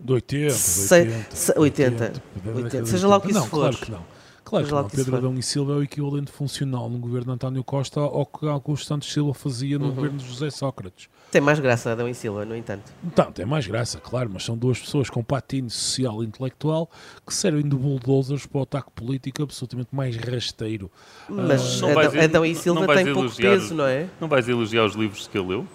[0.00, 3.38] De 80, Sei- 80, se- 80, da década 80, de seja lá o que 80.
[3.46, 3.84] isso não, Claro for.
[3.84, 4.13] que não.
[4.44, 4.88] Claro não.
[4.88, 5.16] Pedro.
[5.16, 8.86] Adão e Silva é o equivalente funcional no governo de António Costa ao que Augusto
[8.86, 9.86] Santos Silva fazia Uhum.
[9.86, 11.08] no governo de José Sócrates.
[11.30, 12.92] Tem mais graça Adão e Silva, no entanto.
[13.02, 16.88] Então, tem mais graça, claro, mas são duas pessoas com patinho social e intelectual
[17.26, 20.88] que servem de bulldozers para o ataque político absolutamente mais rasteiro.
[21.28, 24.06] Mas vais Adão, Adão e Silva tem pouco peso, não é?
[24.20, 25.66] Não vais elogiar os livros que ele leu?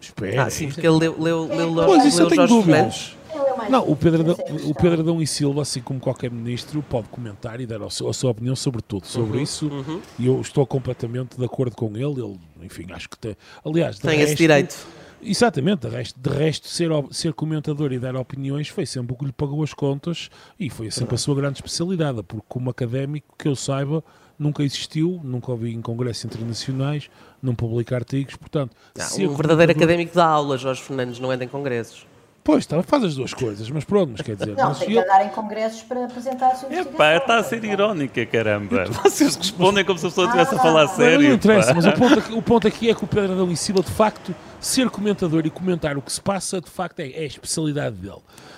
[0.00, 0.44] Espera.
[0.44, 3.16] Ah, sim, porque ele leu, leu, leu, leu, Pois, leu tenho Jorge Fernandes.
[3.38, 3.40] Dúvidas.
[3.40, 4.74] Ele é o mais Não, o Pedro, Adão, é o.
[4.74, 8.12] Pedro Adão e Silva, assim como qualquer ministro, pode comentar e dar a sua, a
[8.14, 9.06] sua opinião sobre tudo.
[9.06, 9.70] Sobre Uhum, isso,
[10.18, 12.20] e eu estou completamente de acordo com ele.
[12.20, 13.36] Ele, enfim, acho que tem.
[13.64, 14.86] Aliás, Tem esse resto- direito.
[15.20, 19.24] Exatamente, de resto, de resto ser, ser comentador e dar opiniões foi sempre o que
[19.24, 23.48] lhe pagou as contas e foi sempre a sua grande especialidade, porque como académico, que
[23.48, 24.04] eu saiba,
[24.38, 27.10] nunca existiu, nunca ouvi em congressos internacionais,
[27.42, 28.76] não publica artigos, portanto...
[28.96, 32.06] Não, ser um verdadeiro comentador- académico dá aula, Jorge Fernandes, não anda em congressos.
[32.48, 34.56] Pois, tá, faz as duas coisas, mas pronto, mas quer dizer.
[34.56, 37.16] Não, mas tem que eu- andar em congressos para apresentar a sua Epá, investigação.
[37.18, 38.86] está a ser irónica, caramba.
[38.86, 41.28] Vocês respondem como se a pessoa estivesse a falar a Ah, Não, sério.
[41.28, 41.74] não interessa, pá.
[41.74, 43.90] mas o ponto, aqui, o ponto aqui é que o Pedro Adão e Silva, de
[43.90, 47.96] facto, ser comentador e comentar o que se passa, de facto, é, é a especialidade
[47.96, 48.16] dele.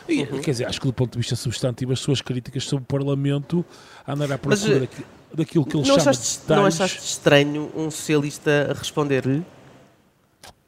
[0.09, 0.41] E, Uhum.
[0.41, 3.65] Quer dizer, acho que do ponto de vista substantivo, as suas críticas sobre o Parlamento
[4.07, 6.81] andar à Mas, procura eh, daqui- daquilo que ele Não chama achaste, de não detalhes.
[6.81, 9.43] achaste estranho um socialista responder-lhe?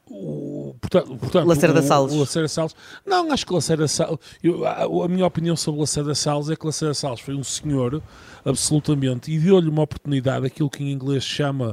[0.09, 2.13] O, portanto, portanto, Lacerda o- Salles.
[2.13, 2.75] O Lacerda Salles.
[3.05, 4.19] Não, acho que Lacerda Salles.
[4.43, 8.01] eu- a, a minha opinião sobre Lacerda Salles é que Lacerda Salles foi um senhor,
[8.45, 11.71] absolutamente, e deu-lhe uma oportunidade, aquilo que em inglês chama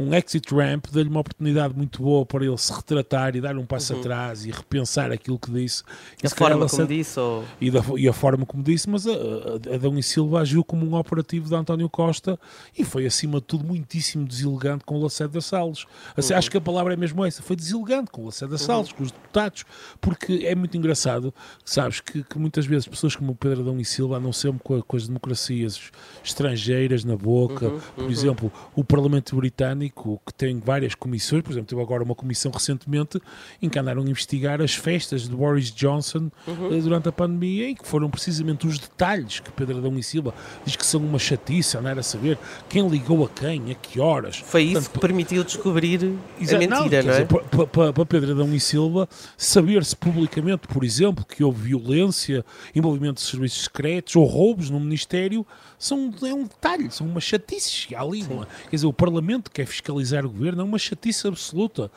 [0.00, 3.66] um exit ramp, deu-lhe uma oportunidade muito boa para ele se retratar e dar um
[3.66, 5.82] passo atrás e repensar aquilo que disse.
[6.22, 7.20] E A forma como disse?
[7.20, 7.44] Ou...
[7.60, 10.86] e, da- e a forma como disse, mas a, a, Adão e Silva agiu como
[10.86, 12.38] um operativo de António Costa
[12.76, 15.84] e foi, acima de tudo, muitíssimo deselegante com o Lacerda Salles.
[16.16, 19.02] Assim, Acho que a palavra é mesmo essa, foi deselegante com o Lacerda Salles, com
[19.02, 19.64] os deputados,
[20.00, 21.34] porque é muito engraçado,
[21.64, 24.80] sabes, que, que muitas vezes pessoas como o Pedro Adão e Silva andam sempre com,
[24.80, 25.90] com as democracias
[26.24, 31.82] estrangeiras na boca, por exemplo, o Parlamento Britânico, que tem várias comissões, por exemplo, teve
[31.82, 33.20] agora uma comissão recentemente
[33.60, 37.74] em que andaram a investigar as festas de Boris Johnson eh, durante a pandemia e
[37.74, 41.76] que foram precisamente os detalhes que Pedro Adão e Silva diz que são uma chatice,
[41.76, 44.36] andar a saber quem ligou a quem, a que horas.
[44.36, 47.90] Foi isso Portanto, que permitiu descobrir Exa- a mentira, quer não, é?
[47.92, 53.64] Para Pedro Adão e Silva, saber-se publicamente, por exemplo, que houve violência, envolvimento de serviços
[53.64, 55.46] secretos ou roubos no Ministério,
[55.78, 57.94] são, é um detalhe, são uma chatice.
[57.94, 61.90] Há ali, uma, quer dizer, o Parlamento quer fiscalizar o governo, é uma chatice absoluta.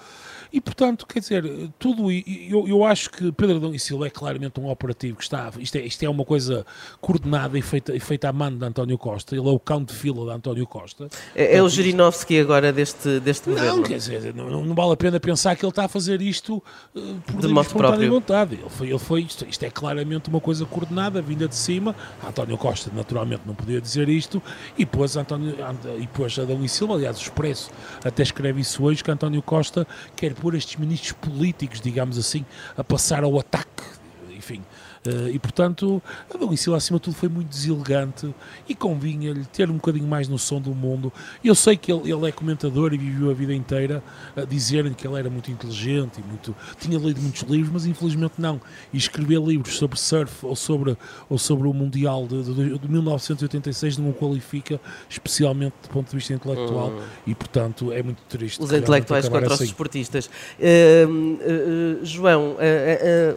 [0.54, 1.44] E, portanto, quer dizer,
[1.80, 2.12] tudo.
[2.12, 5.52] Eu, eu acho que Pedro Adão e Silva é claramente um operativo que está.
[5.58, 6.64] Isto é, isto é uma coisa
[7.02, 9.36] coordenada e feita, e feita a mano de António Costa.
[9.36, 11.08] Ele é o cão de fila de António Costa.
[11.36, 13.84] É, é o Jirinovski agora deste, deste Não, governo.
[13.84, 16.62] quer dizer, não, não- não vale a pena pensar que ele está a fazer isto
[16.96, 18.12] eh, por De modo próprio.
[18.12, 18.54] vontade.
[18.56, 21.96] Ele foi, ele foi isto, isto é claramente uma coisa coordenada, vinda de cima.
[22.28, 24.42] António Costa, naturalmente, não podia dizer isto.
[24.78, 27.72] E pôs, António, Ant- e pôs Adão e Silva, aliás, o Expresso
[28.06, 32.84] até escreve isso hoje, que António Costa quer pôr estes ministros políticos, digamos assim, a
[32.84, 33.82] passar ao ataque.
[35.06, 36.02] Eh, e portanto,
[36.52, 38.34] e Silva, acima de tudo, foi muito deselegante
[38.68, 41.12] e convinha-lhe ter um bocadinho mais noção do mundo.
[41.44, 44.04] Eu sei que ele, ele é comentador e viveu a vida inteira
[44.36, 48.34] a dizer-lhe que ele era muito inteligente e muito, tinha lido muitos livros, mas infelizmente
[48.38, 48.62] não.
[48.94, 50.98] E escrever livros sobre surf ou sobre,
[51.30, 56.16] ou sobre o Mundial de, de, de 1986 não o qualifica, especialmente do ponto de
[56.16, 56.94] vista intelectual,
[57.26, 58.62] e portanto é muito triste.
[58.62, 59.66] Os intelectuais contra os assim.
[59.66, 60.30] desportistas.
[60.60, 62.58] Hum, eh, eh, João,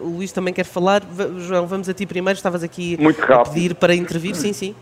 [0.01, 1.03] o Luís também quer falar.
[1.05, 2.37] Va- João, vamos a ti primeiro.
[2.37, 2.97] Estavas aqui
[3.29, 4.35] a pedir para intervir.
[4.35, 4.75] Sim, sim.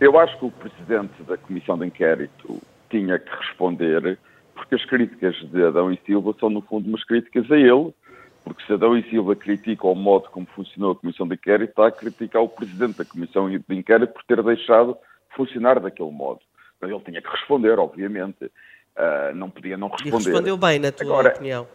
[0.00, 4.18] Eu acho que o presidente da Comissão de Inquérito tinha que responder,
[4.54, 7.94] porque as críticas de Adão e Silva são, no fundo, umas críticas a ele,
[8.42, 11.86] porque se Adão e Silva critica o modo como funcionou a Comissão de Inquérito, está
[11.86, 14.96] a criticar o presidente da Comissão de Inquérito por ter deixado
[15.36, 16.40] funcionar daquele modo.
[16.80, 18.50] Mas ele tinha que responder, obviamente.
[18.96, 20.16] Ah, não podia não E responder.
[20.30, 21.68] respondeu bem, na tua Agora- opinião.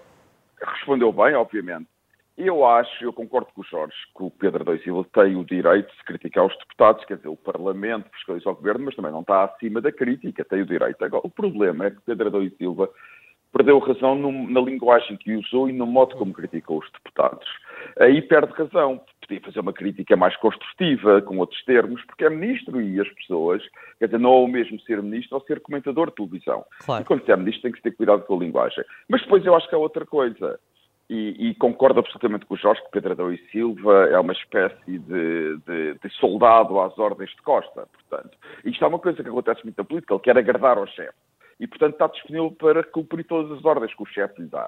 [0.61, 1.87] respondeu bem, obviamente.
[2.37, 5.89] Eu acho, eu concordo com o Jorge, que o Pedro e Silva tem o direito
[5.95, 9.45] de criticar os deputados, quer dizer, o Parlamento fiscaliza o Governo, mas também não está
[9.45, 11.03] acima da crítica, tem o direito.
[11.05, 12.89] Agora, o problema é que Pedro e Silva
[13.53, 17.47] perdeu razão num- na linguagem que usou e no modo como criticou os deputados.
[18.01, 18.99] Aí perde razão.
[19.21, 23.63] Podia fazer uma crítica mais construtiva, com outros termos, porque é ministro e as pessoas,
[23.97, 26.65] quer dizer, não é o mesmo ser ministro ou ser comentador de televisão.
[26.85, 27.01] Claro.
[27.01, 28.83] E quando se é ministro tem que ter cuidado com a linguagem.
[29.09, 30.59] Mas depois eu acho que há outra coisa.
[31.07, 34.97] E, e concordo absolutamente com o Jorge que Pedro Adão e Silva é uma espécie
[34.97, 38.35] de, de- de soldado às ordens de Costa, portanto.
[38.63, 41.13] Isto é uma coisa que acontece muito na política, ele quer agradar ao chefe.
[41.59, 44.67] E, portanto, está disponível para cumprir todas as ordens que o chefe lhe dá.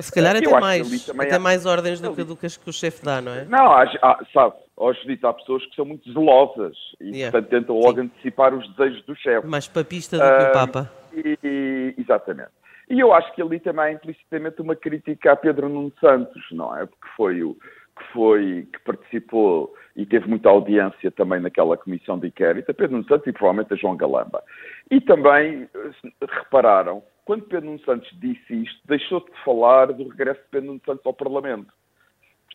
[0.00, 2.68] Se calhar Eu até mais, até há- mais ordens do que, do que as que
[2.68, 3.44] o chefe dá, não é?
[3.44, 7.30] Não, há, há, sabe, hoje dito, há pessoas que são muito zelosas e, Yeah.
[7.30, 9.46] portanto, tentam logo antecipar os desejos do chefe.
[9.46, 10.92] Mais papista do que o Ah, Papa.
[11.14, 12.50] E- exatamente.
[12.88, 16.76] E eu acho que ali também há implicitamente uma crítica a Pedro Nuno Santos, não
[16.76, 16.86] é?
[16.86, 22.28] Porque foi o que foi que participou e teve muita audiência também naquela comissão de
[22.28, 24.42] inquérito, a Pedro Nuno Santos e provavelmente a João Galamba.
[24.90, 30.40] E também eh, repararam, quando Pedro Nuno Santos disse isto, deixou de falar do regresso
[30.42, 31.72] de Pedro Nuno Santos ao Parlamento.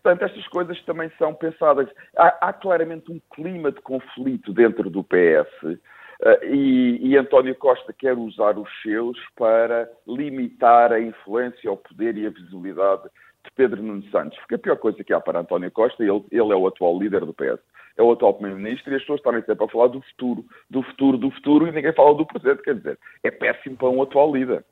[0.02, 1.90] Portanto, estas coisas também são pensadas.
[2.16, 5.80] Há, há claramente um clima de conflito dentro do PS
[6.44, 12.28] e, e António Costa quer usar os seus para limitar a influência, o poder e
[12.28, 13.04] a visibilidade
[13.44, 14.38] de Pedro Nuno Santos.
[14.40, 17.26] Porque a pior coisa que há para António Costa, ele, ele é o atual líder
[17.26, 17.60] do PS,
[17.98, 21.18] é o atual Primeiro-Ministro e as pessoas estarem sempre a falar do futuro, do futuro,
[21.18, 22.62] do futuro e ninguém fala do presente.
[22.62, 24.64] Quer dizer, é péssimo para um atual líder.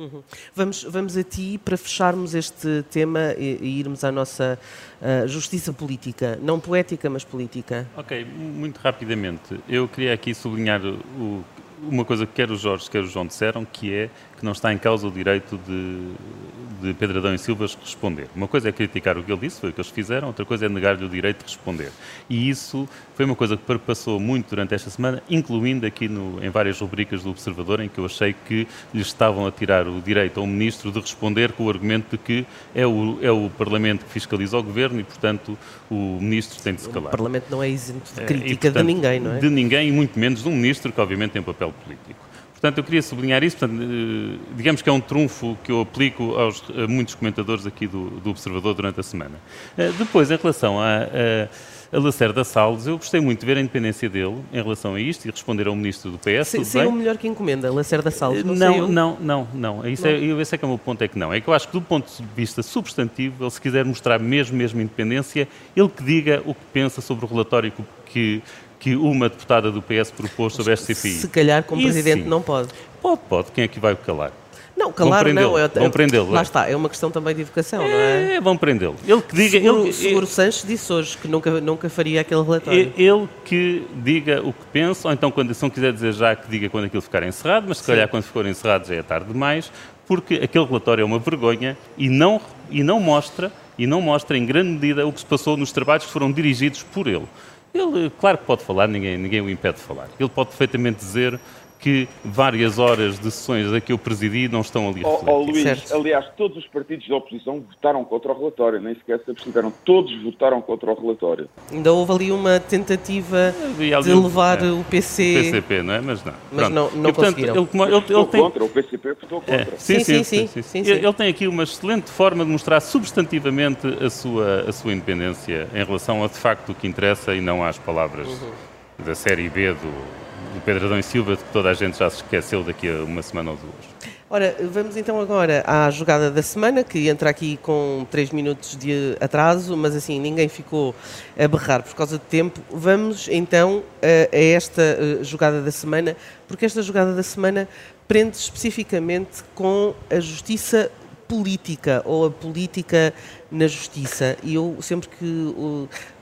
[0.00, 0.22] Uhum.
[0.54, 4.58] Vamos, vamos a ti para fecharmos este tema e, e irmos à nossa
[4.98, 7.86] uh, justiça política, não poética, mas política.
[7.94, 9.60] Ok, muito rapidamente.
[9.68, 11.44] Eu queria aqui sublinhar o,
[11.82, 14.10] uma coisa que quer o Jorge, quer o João disseram, que é
[14.40, 18.26] que não está em causa o direito de, de Pedro Adão e Silvas responder.
[18.34, 20.64] Uma coisa é criticar o que ele disse, foi o que eles fizeram, outra coisa
[20.64, 21.92] é negar-lhe o direito de responder.
[22.28, 26.48] E isso foi uma coisa que perpassou muito durante esta semana, incluindo aqui no, em
[26.48, 30.40] várias rubricas do Observador, em que eu achei que lhes estavam a tirar o direito
[30.40, 34.10] ao Ministro de responder com o argumento de que é o, é o Parlamento que
[34.10, 35.58] fiscaliza o Governo e, portanto,
[35.90, 37.08] o Ministro tem de se calar.
[37.08, 39.38] O Parlamento não é isento de crítica e, portanto, de ninguém, não é?
[39.38, 42.29] De ninguém, e muito menos de um Ministro que, obviamente, tem um papel político.
[42.60, 43.56] Portanto, eu queria sublinhar isso.
[43.56, 47.86] Portanto, eh, digamos que é um trunfo que eu aplico aos, a muitos comentadores aqui
[47.86, 49.36] do, do Observador durante a semana.
[49.78, 53.60] Eh, depois, em relação a, a, a Lacerda Salles, eu gostei muito de ver a
[53.60, 56.48] independência dele em relação a isto e responder ao Ministro do PS.
[56.48, 59.88] Se, se é o melhor que encomenda, Lacerda Salles, não Não, não, não, não.
[59.88, 60.10] Isso não.
[60.10, 61.32] É, eu, esse é que é o meu ponto, é que não.
[61.32, 64.54] É que eu acho que do ponto de vista substantivo, ele se quiser mostrar mesmo,
[64.58, 68.42] mesmo independência, ele que diga o que pensa sobre o relatório que, que
[68.88, 71.18] uma deputada do PS propôs sobre esta CPI.
[71.18, 72.28] Se calhar, como Isso presidente, sim.
[72.28, 72.68] não pode.
[73.00, 73.52] Pode, pode.
[73.52, 74.32] Quem é que vai calar?
[74.80, 75.58] Não, calar não.
[75.58, 76.30] É, vão prendê-lo.
[76.30, 76.42] Lá é.
[76.42, 78.34] está, é uma questão também de educação, é, não é?
[78.36, 78.96] É, vão prendê-lo.
[79.06, 79.60] Ele que diga.
[79.60, 82.92] Seguro, ele, Seguro Sanches disse hoje que nunca, nunca faria aquele relatório.
[82.96, 86.48] Ele que diga o que pensa, ou então, quando, se não quiser dizer já, que
[86.48, 89.70] diga quando aquilo ficar encerrado, mas se calhar quando for encerrado já é tarde demais,
[90.06, 92.40] porque aquele relatório é uma vergonha e não,
[92.70, 96.06] e não mostra, e não mostra em grande medida o que se passou nos trabalhos
[96.06, 97.26] que foram dirigidos por ele.
[97.72, 100.08] Ele, claro que pode falar, ninguém, ninguém o impede de falar.
[100.18, 101.38] Ele pode perfeitamente dizer
[101.80, 105.00] que várias horas de sessões a que eu presidi não estão ali.
[105.02, 105.94] Oh, oh, Luís, certo.
[105.94, 109.72] aliás, todos os partidos da oposição votaram contra o relatório, nem sequer se abstiveram.
[109.84, 111.48] Todos votaram contra o relatório.
[111.72, 115.22] Ainda houve ali uma tentativa de levar é, o PC...
[115.22, 116.00] O PCP, não é?
[116.00, 116.34] Mas não.
[116.52, 116.74] Mas Pronto.
[116.74, 117.68] não, não e, portanto, conseguiram.
[117.72, 118.40] Ele, ele, ele tem...
[118.42, 119.54] contra, o PCP votou contra.
[119.54, 120.90] É, sim, sim, sim, sim, sim, sim.
[120.90, 125.84] Ele tem aqui uma excelente forma de mostrar substantivamente a sua, a sua independência em
[125.84, 128.50] relação a, de facto, o que interessa e não às palavras uhum.
[128.98, 130.19] da série B do
[130.52, 133.22] do Pedro Adão e Silva, que toda a gente já se esqueceu daqui a uma
[133.22, 134.00] semana ou duas.
[134.32, 139.16] Ora, vamos então agora à jogada da semana, que entra aqui com 3 minutos de
[139.20, 140.94] atraso, mas assim, ninguém ficou
[141.36, 142.60] a berrar por causa de tempo.
[142.70, 147.68] Vamos então a, esta jogada da semana, porque esta jogada da semana
[148.06, 150.92] prende especificamente com a justiça
[151.26, 153.12] política ou a política
[153.50, 154.36] na justiça.
[154.42, 155.54] E eu, sempre que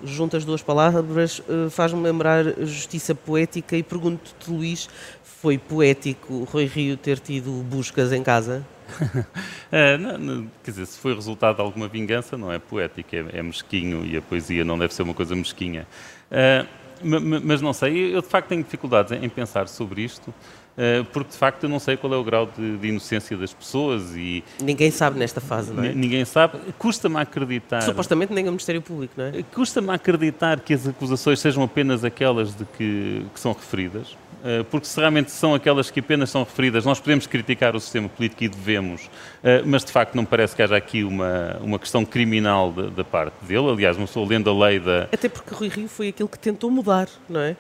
[0.03, 4.89] junto as duas palavras, uh, faz-me lembrar justiça poética e pergunto-te, Luís,
[5.23, 8.67] foi poético Rui Rio ter tido buscas em casa?
[9.71, 13.39] é, não, não, quer dizer, se foi resultado de alguma vingança, não é poético, é,
[13.39, 15.87] é mesquinho e a poesia não deve ser uma coisa mesquinha.
[16.31, 16.67] Uh,
[17.03, 20.33] mas não sei, eu de facto tenho dificuldades em pensar sobre isto.
[20.81, 23.53] Eh, porque de facto eu não sei qual é o grau de, de inocência das
[23.53, 24.45] pessoas e...
[24.63, 25.93] Ninguém sabe nesta fase, não é?
[25.93, 26.57] Ninguém sabe.
[26.79, 27.83] Custa-me acreditar...
[27.83, 29.43] Supostamente nem o Ministério Público, não é?
[29.53, 34.17] Custa-me acreditar que as acusações sejam apenas aquelas de que, que são referidas,
[34.71, 38.45] porque se realmente são aquelas que apenas são referidas, nós podemos criticar o sistema político
[38.45, 39.11] e devemos,
[39.43, 43.35] eh, mas de facto não parece que haja aqui uma, uma questão criminal da, parte
[43.45, 43.71] dele.
[43.71, 45.09] Aliás, não estou lendo a lei da.
[45.13, 47.57] Até porque Rui Rio foi aquele que tentou mudar, não é?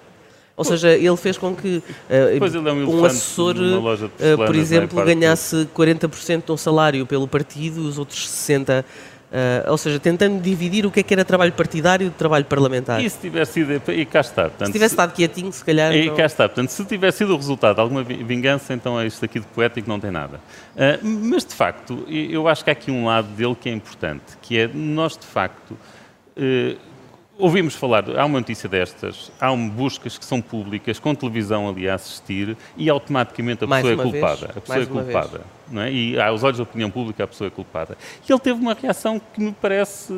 [0.56, 5.68] Ou seja, ele fez com que uh, é um, um, assessor, uh, por exemplo, ganhasse
[5.72, 8.84] 40% de um salário pelo partido, os outros 60%.
[9.30, 13.04] Uh, ou seja, tentando dividir o que é que era trabalho partidário do trabalho parlamentar.
[13.04, 13.92] E se tivesse sido.
[13.92, 14.44] E cá está.
[14.44, 15.94] Portanto, se tivesse estado quietinho, se calhar.
[15.94, 16.16] E não...
[16.16, 16.48] cá está.
[16.48, 19.86] Portanto, se tivesse sido o resultado de alguma vingança, então é isto aqui de poético
[19.88, 20.40] não tem nada.
[20.74, 24.24] Uh, mas, de facto, eu acho que há aqui um lado dele que é importante,
[24.40, 25.76] que é nós, de facto.
[26.36, 26.87] Uh,
[27.40, 31.88] Ouvimos falar, há uma notícia destas, há um, buscas que são públicas, com televisão ali
[31.88, 34.46] a assistir, e automaticamente a Mais pessoa é culpada.
[34.46, 34.56] Vez.
[34.56, 35.40] A pessoa Mais é culpada.
[35.70, 35.92] Não é?
[35.92, 37.96] E aos olhos da opinião pública a pessoa é culpada.
[38.28, 40.12] E ele teve uma reação que me parece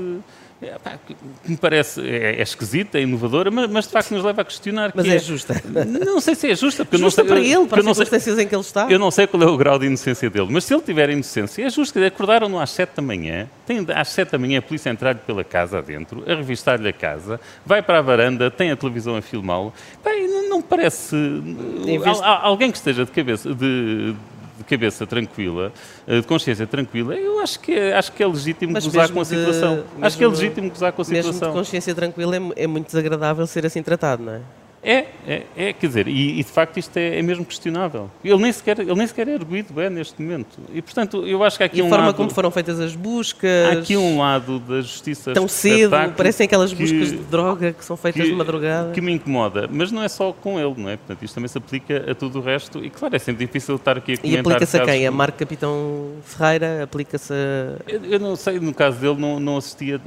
[0.62, 4.22] é, pá, que me parece é, é, esquisita, é inovadora, mas, mas, de facto nos
[4.22, 4.92] leva a questionar.
[4.94, 5.62] Mas é, é, justa.
[6.04, 6.84] Não sei se é justa.
[6.84, 8.86] Porque justa não sei, para ele, para as circunstâncias em que ele está.
[8.90, 11.64] Eu não sei qual é o grau de inocência dele, mas se ele tiver inocência,
[11.64, 11.98] é justo.
[11.98, 15.78] Acordaram-no às sete da manhã, tem, às sete da manhã a polícia entrar-lhe pela casa
[15.78, 19.72] adentro, a revistar-lhe a casa, vai para a varanda, tem a televisão a filmá-lo.
[20.04, 21.16] Não, não parece.
[22.42, 23.54] Alguém que esteja de cabeça.
[23.54, 24.14] de
[24.60, 25.72] de cabeça tranquila,
[26.06, 29.20] eh, de consciência tranquila, eu acho que é, acho que é legítimo Mas gozar com
[29.20, 29.76] a situação.
[29.76, 31.32] De, acho que é legítimo gozar com a situação.
[31.32, 34.40] Mesmo de consciência tranquila é, é muito desagradável ser assim tratado, não é?
[34.82, 38.10] É, é, é, quer dizer, e, e, de facto isto é, é, mesmo questionável.
[38.24, 40.58] Ele nem sequer, ele nem sequer é erguido é, neste momento.
[40.72, 42.80] E portanto, eu acho que há aqui e um a forma lado, como foram feitas
[42.80, 43.76] as buscas.
[43.76, 45.32] Há aqui um lado da justiça.
[45.32, 48.92] Tão cedo, parecem aquelas buscas de droga que são feitas que, de madrugada.
[48.92, 50.96] Que me incomoda, mas não é só com ele, não é?
[50.96, 52.82] Portanto, isto também se aplica a tudo o resto.
[52.82, 54.38] E claro, é sempre difícil estar aqui a comentar.
[54.38, 55.06] E aplica-se a quem?
[55.06, 56.84] A Marco Capitão Ferreira?
[56.84, 57.76] Aplica-se a.
[57.86, 60.00] Eu, eu, não sei, no caso dele, não, não assistia,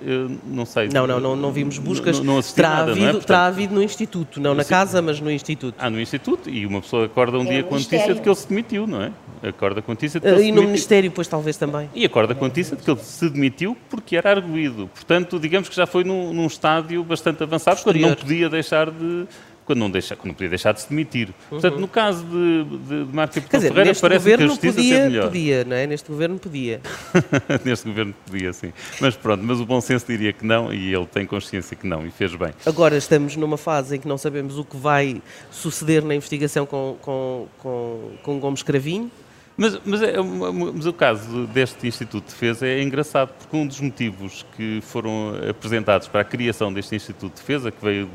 [0.43, 0.89] não sei.
[0.89, 2.19] Não, não, não, não vimos buscas.
[2.19, 3.12] Não, não terá, nada, havido, não é?
[3.12, 5.76] Portanto, terá havido no Instituto, não na casa, mas no Instituto.
[5.78, 8.28] Ah, no Instituto, e uma pessoa acorda um É dia com a notícia de que
[8.30, 9.12] ele se demitiu, não é?
[9.47, 10.67] Acorda com a notícia de que Ah, ele E se no demitiu.
[10.69, 11.89] Ministério, pois talvez também.
[11.93, 14.89] E acorda com a notícia de que ele se demitiu porque era arguído.
[14.93, 18.17] Portanto, digamos que já foi num, num estádio bastante avançado, quando não Posterior.
[18.17, 19.26] podia deixar de.
[19.65, 21.30] Quando não, deixa, quando não podia deixar de se demitir.
[21.49, 24.32] Portanto, no caso de, de, de Marco Quer Capitão dizer, Ferreira, neste parece que a
[24.34, 25.28] governo justiça podia, melhor.
[25.28, 25.88] podia, não é?
[25.88, 26.82] Neste governo podia.
[27.63, 28.73] neste governo podia, sim.
[28.99, 32.06] Mas pronto, mas o bom senso diria que não e ele tem consciência que não
[32.06, 32.54] e fez bem.
[32.65, 35.21] Agora estamos numa fase em que não sabemos o que vai
[35.52, 39.10] suceder na investigação com, com, com, com Gomes Cravinho.
[39.56, 43.80] Mas, mas, é, mas o caso deste Instituto de Defesa é engraçado, porque um dos
[43.80, 48.10] motivos que foram apresentados para a criação deste Instituto de Defesa, que veio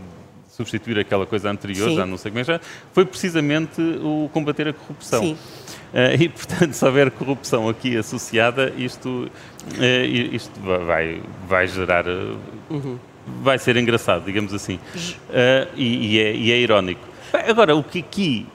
[0.58, 1.96] substituir aquela coisa anterior, Sim.
[1.96, 2.60] já não sei como é já,
[2.92, 5.22] foi precisamente o combater a corrupção.
[5.22, 5.38] Sim.
[5.94, 9.30] Eh, e, portanto, se houver corrupção aqui associada, isto,
[9.80, 12.06] eh, isto vai, vai gerar.
[12.06, 12.34] eh,
[12.68, 12.98] Uhum.
[13.42, 14.78] Vai ser engraçado, digamos assim.
[15.30, 17.00] Eh, e, e é, e é irónico.
[17.46, 18.46] Agora, o que aqui.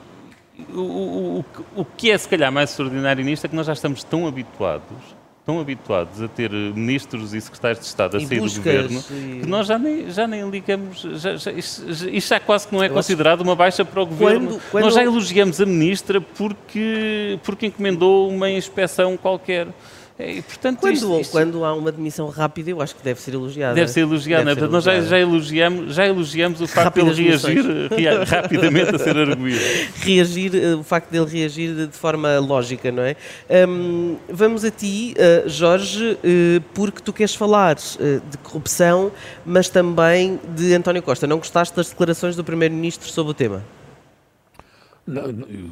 [0.72, 1.46] O, o,
[1.78, 4.98] o que é se calhar mais extraordinário nisto é que nós já estamos tão habituados,
[5.46, 9.00] tão habituados a ter eh, ministros e secretários de Estado a E sair do governo
[9.12, 11.02] e- que nós já nem, já nem ligamos.
[11.02, 14.48] Já, já, isto, já- quase que não é considerado uma baixa para o governo.
[14.52, 19.68] Quando- quando- Nós já elogiamos a ministra porque, porque encomendou uma inspeção qualquer.
[20.20, 23.20] É, E, portanto, Quando, isto- isto quando há uma demissão rápida, eu acho que deve
[23.20, 23.74] ser elogiada.
[23.74, 24.46] deve ser elogiado.
[24.46, 24.70] Deve não é?
[24.70, 25.10] ser nós já, elogiada.
[25.10, 29.60] já, elogiamos, já elogiamos o facto de ele Rápidas reagir rea- rapidamente a ser arguído.
[30.02, 33.16] reagir, eh, o facto dele reagir de forma lógica, não é?
[33.68, 39.12] Hum, vamos a ti, eh, Jorge, eh, porque tu queres falar eh, de corrupção,
[39.44, 41.26] mas também de António Costa.
[41.26, 43.64] Não gostaste das declarações do Primeiro-Ministro sobre o tema?
[45.06, 45.24] Não,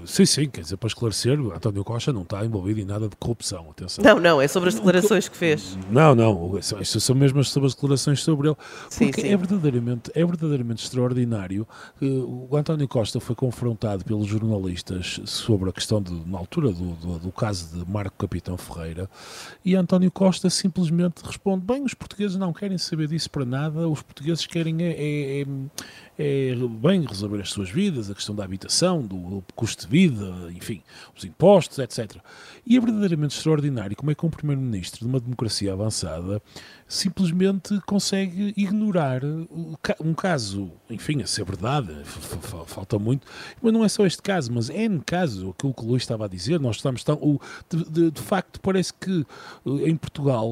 [0.05, 3.15] sim, sim, quer dizer, para esclarecer, o António Costa não está envolvido em nada de
[3.15, 4.03] corrupção, atenção.
[4.03, 5.77] Não, não, é sobre as declarações que fez.
[5.89, 8.57] Não, não, estas são mesmo sobre as declarações sobre ele,
[8.89, 9.29] Sim, porque sim.
[9.29, 11.65] É, verdadeiramente, é verdadeiramente extraordinário.
[11.97, 16.91] que O António Costa foi confrontado pelos jornalistas sobre a questão, de, na altura do,
[16.95, 19.09] do, do caso de Marco Capitão Ferreira,
[19.63, 24.01] e António Costa simplesmente responde: bem, os portugueses não querem saber disso para nada, os
[24.01, 25.45] portugueses querem é, é-
[26.21, 30.51] é- bem resolver as suas vidas, a questão da habitação, do, do custo de vida,
[30.55, 30.81] enfim,
[31.15, 32.17] os impostos, etc.
[32.65, 36.41] E é verdadeiramente extraordinário como é que um primeiro-ministro de uma democracia avançada
[36.91, 39.21] simplesmente consegue ignorar
[39.99, 43.25] um caso, enfim, a ser verdade, fa- fa- falta muito,
[43.61, 46.25] mas não é só este caso, mas é N casos, aquilo que o Luís estava
[46.25, 49.25] a dizer, nós estamos tão, o, de, de- de facto parece que
[49.65, 50.51] eh, em Portugal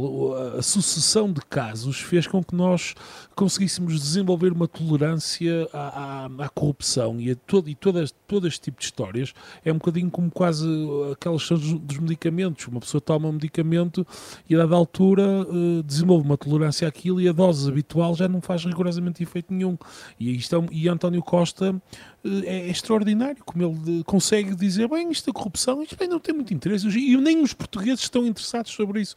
[0.57, 2.95] a, sucessão de casos fez com que nós
[3.35, 7.19] conseguíssemos desenvolver uma tolerância à, à- à corrupção.
[7.19, 9.33] E a todo, e todo, este, todo este tipo de histórias
[9.65, 10.65] é um bocadinho como quase
[11.11, 14.07] aquelas dos medicamentos, uma pessoa toma um medicamento
[14.49, 18.41] e a dada altura eh, desenvolve uma tolerância àquilo e a dose habitual já não
[18.41, 19.77] faz rigorosamente efeito nenhum.
[20.19, 21.75] E, isto é e António Costa
[22.23, 26.19] é, é extraordinário como ele eh, consegue dizer, bem, isto da corrupção, isto bem, não
[26.19, 29.15] tem muito interesse, e nem os portugueses estão interessados sobre isso.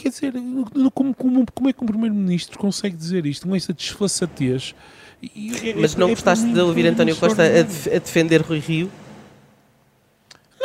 [0.00, 0.32] Quer dizer,
[0.92, 4.74] como, como, como é que um primeiro-ministro consegue dizer isto com essa desfaçatez?
[5.22, 7.46] E- Mas é- não é gostaste mim de ouvir António Costa a,
[7.96, 8.90] a defender Rui Rio?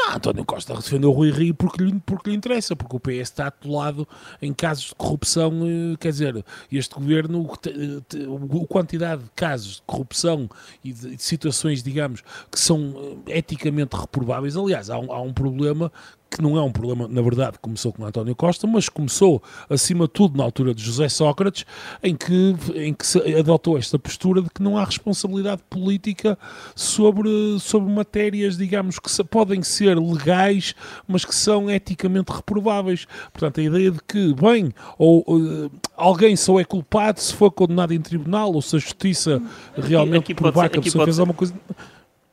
[0.10, 3.30] Não, António Costa defendeu o Rui Rio porque lhe, porque lhe interessa, porque o PS
[3.30, 4.08] está atolado
[4.42, 10.50] em casos de corrupção, eh, quer dizer, este governo, a quantidade de casos de corrupção
[10.84, 14.58] e de, de situações, digamos, que são eh, eticamente reprováveis.
[14.58, 15.92] Aliás, há um, há um problema
[16.40, 20.12] que não é um problema, na verdade, começou com António Costa, mas começou, acima de
[20.14, 21.66] tudo, na altura de José Sócrates,
[22.02, 26.38] em que, em que se adotou esta postura de que não há responsabilidade política
[26.74, 30.74] sobre, sobre matérias, digamos, que se- podem ser legais,
[31.06, 33.06] mas que são eticamente reprováveis.
[33.34, 37.94] Portanto, a ideia de que, bem, ou, eh, alguém só é culpado se for condenado
[37.94, 39.42] em tribunal, ou se a justiça
[39.76, 41.54] realmente aqui provar ser- que a pessoa fez alguma coisa...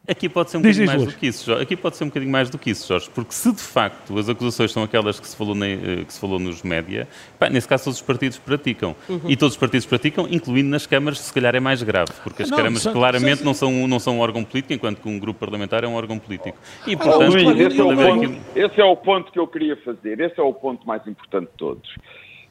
[0.09, 1.63] Aqui pode ser um Diz, bocadinho mais do que isso, Jorge.
[1.65, 4.29] Aqui pode ser um bocadinho mais do que isso, Jorge, porque se de facto as
[4.29, 7.67] acusações são aquelas que se falou, na- eh, que se falou nos média, pá, nesse
[7.67, 8.95] caso todos os partidos praticam.
[9.09, 9.21] Uhum.
[9.29, 12.51] E todos os partidos praticam, incluindo nas câmaras, se calhar é mais grave, porque as
[12.51, 15.83] Não, câmaras claramente não são, não são um órgão político, enquanto que um grupo parlamentar
[15.83, 16.57] é um órgão político.
[16.87, 19.47] E Ah, portanto, Luís, Luís, esse é, ponto, aqui- esse é o ponto que eu
[19.49, 20.21] queria fazer.
[20.21, 21.91] Esse é o ponto mais importante de todos.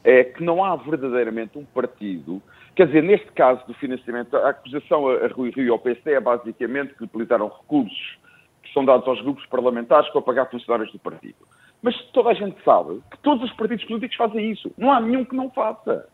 [0.05, 2.41] É que não há verdadeiramente um partido
[2.75, 6.19] Quer dizer, neste caso do financiamento, a acusação a Rui Rio e ao PSD é
[6.19, 8.17] basicamente que utilizaram recursos
[8.61, 11.37] que são dados aos grupos parlamentares para pagar funcionários do partido.
[11.81, 14.69] Mas toda a gente sabe que todos os partidos políticos fazem isso.
[14.77, 16.05] Não há nenhum que não faça.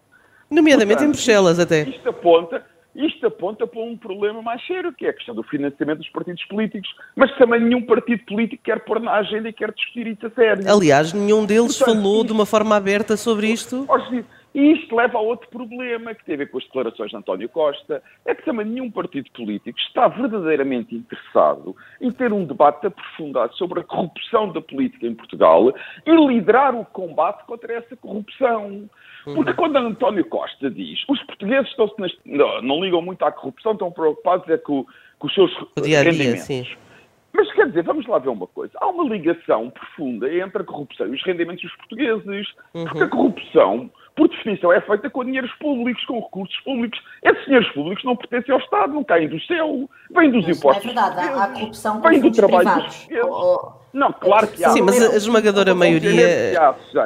[0.52, 1.82] Nomeadamente Portanto, em Bruxelas, até.
[1.82, 2.64] Isto aponta,
[2.96, 6.44] isto aponta para um problema mais sério, que é a questão do financiamento dos partidos
[6.46, 10.30] políticos, mas também nenhum partido político quer pôr na agenda e quer discutir isso a
[10.32, 10.70] sério.
[10.70, 13.88] Aliás, nenhum deles Portanto, falou de uma forma aberta sobre isto.
[14.54, 17.48] E isto leva a outro problema, que tem a ver com as declarações de António
[17.48, 23.56] Costa, é que também nenhum partido político está verdadeiramente interessado em ter um debate aprofundado
[23.56, 25.74] sobre a corrupção da política em Portugal
[26.06, 28.90] e liderar o combate contra essa corrupção.
[29.24, 31.90] Porque quando António Costa diz os portugueses estão
[32.26, 34.86] não, não, ligam muito à corrupção, estão preocupados é com,
[35.20, 36.44] com os seus o dia -a -dia, rendimentos.
[36.44, 36.66] Sim.
[37.34, 38.74] Mas quer dizer, vamos lá ver uma coisa.
[38.82, 42.48] Há uma ligação profunda entre a corrupção e os rendimentos dos portugueses.
[42.74, 42.86] Uhum.
[42.86, 47.00] Porque a corrupção por definição, é feita com dinheiros públicos, com recursos públicos.
[47.24, 50.84] Esses dinheiros públicos não pertencem ao Estado, não caem do céu, vêm dos Mas impostos.
[50.84, 53.08] É verdade, há, corrupção com vem do trabalho privados.
[53.08, 53.82] dos oh, oh.
[53.94, 54.70] Não, claro que há.
[54.70, 56.54] Sim, mas a esmagadora maioria.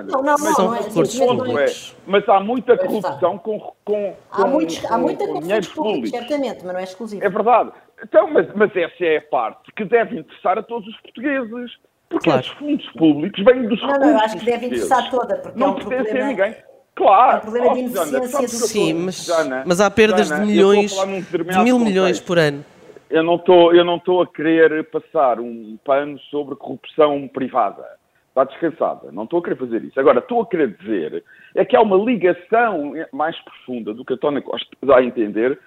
[0.07, 1.95] Não, não, mas não, não, é, recursos públicos.
[1.97, 6.63] É, mas há muita corrupção com, com, há, muitos, com, há muita corrupção públicos, certamente,
[6.63, 7.23] mas não é exclusivo.
[7.23, 7.71] É verdade.
[8.03, 11.71] Então, mas, mas essa é a parte que deve interessar a todos os portugueses.
[12.07, 12.41] Porque claro.
[12.41, 13.99] os fundos públicos vêm dos não, recursos.
[13.99, 16.25] Não, não, eu acho que deve interessar toda, porque não é um pertence problema...
[16.25, 16.55] a ninguém.
[16.95, 17.33] Claro.
[17.33, 19.27] É um problema de ineficiência Sim, mas,
[19.65, 20.95] mas há perdas de milhões,
[21.29, 22.63] de mil milhões por ano.
[23.09, 27.85] Eu não estou, eu não estou a querer passar um pano sobre corrupção privada.
[28.29, 29.11] Está descansada.
[29.11, 29.99] Não estou a querer fazer isso.
[29.99, 31.23] Agora, estou a querer dizer
[31.53, 35.57] é que há uma ligação mais profunda do que a Tona Costa dá a entender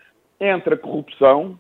[0.41, 1.59] entre a corrupção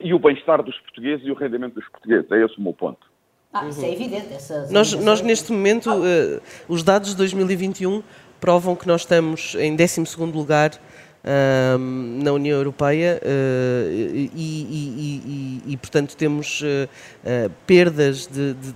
[0.00, 2.30] e o bem-estar dos portugueses e o rendimento dos portugueses.
[2.32, 3.06] É esse o meu ponto.
[3.52, 4.26] Ah, isso é evidente.
[4.72, 8.02] nós, nós, neste momento, uh, os dados de 2021
[8.44, 11.78] provam que nós estamos em 12 lugar uh,
[12.22, 18.74] na União Europeia uh, e, e, e, e, portanto, temos uh, perdas de, de,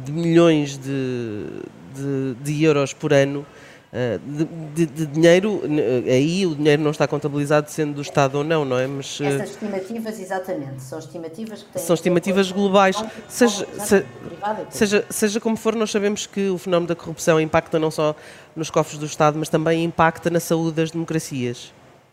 [0.00, 1.44] de milhões de,
[2.42, 3.44] de, euros por ano
[4.26, 5.60] de, de, de, dinheiro,
[6.06, 8.86] aí o dinheiro não está contabilizado sendo do Estado ou não, não é?
[8.86, 12.96] Mas, eh, Essas estimativas, exatamente, são estimativas que têm São estimativas globais.
[13.28, 14.06] Seja, se,
[14.70, 18.16] seja, seja como for, nós sabemos que o fenómeno da corrupção impacta não só
[18.56, 21.70] nos cofres do Estado, mas também impacta na saúde das democracias.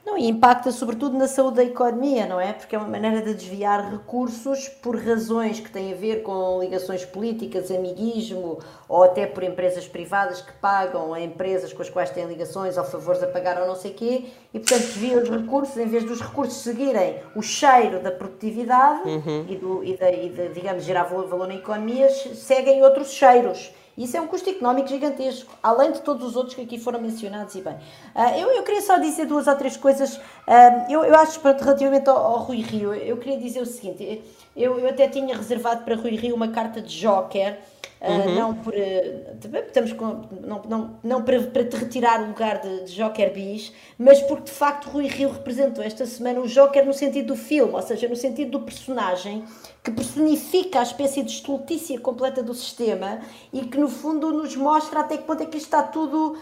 [0.09, 2.51] Não, e impacta sobretudo na saúde da economia, não é?
[2.51, 7.05] Porque é uma maneira de desviar recursos por razões que têm a ver com ligações
[7.05, 8.57] políticas, amiguismo
[8.87, 12.83] ou até por empresas privadas que pagam a empresas com as quais têm ligações ou
[12.85, 16.21] favores a pagar ou não sei quê e, portanto, desviam os recursos, em vez dos
[16.21, 19.45] recursos seguirem o cheiro da produtividade uhum.
[19.47, 23.71] e, do, e, de, e de, digamos, gerar valor na economia, seguem outros cheiros.
[23.99, 27.53] Isso é um custo económico gigantesco, além de todos os outros que aqui foram mencionados
[27.55, 27.73] e bem.
[28.15, 30.15] Uh, eu, eu, queria só dizer duas ou três coisas.
[30.15, 34.21] Uh, eu, eu acho, pronto, relativamente ao, ao, Rui Rio, eu queria dizer o seguinte:
[34.55, 37.59] eu, eu até tinha reservado para Rui Rio uma carta de Joker.
[38.01, 38.35] Uh, uhum.
[38.35, 42.95] não por estamos com, não, não, não para, para te retirar o lugar de, de,
[42.95, 47.27] Joker Bis, mas porque de facto Rui Rio representou esta semana o Joker no sentido
[47.27, 49.43] do filme, ou seja, no sentido do personagem
[49.83, 53.19] que personifica a espécie de estultícia completa do sistema
[53.51, 56.37] e que, no fundo, nos mostra até que ponto é que isto está tudo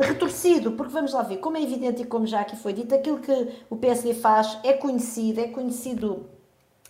[0.00, 0.72] retorcido.
[0.72, 3.48] Porque vamos lá ver, como é evidente e como já aqui foi dito, aquilo que
[3.68, 6.39] o PSD faz é conhecido, é conhecido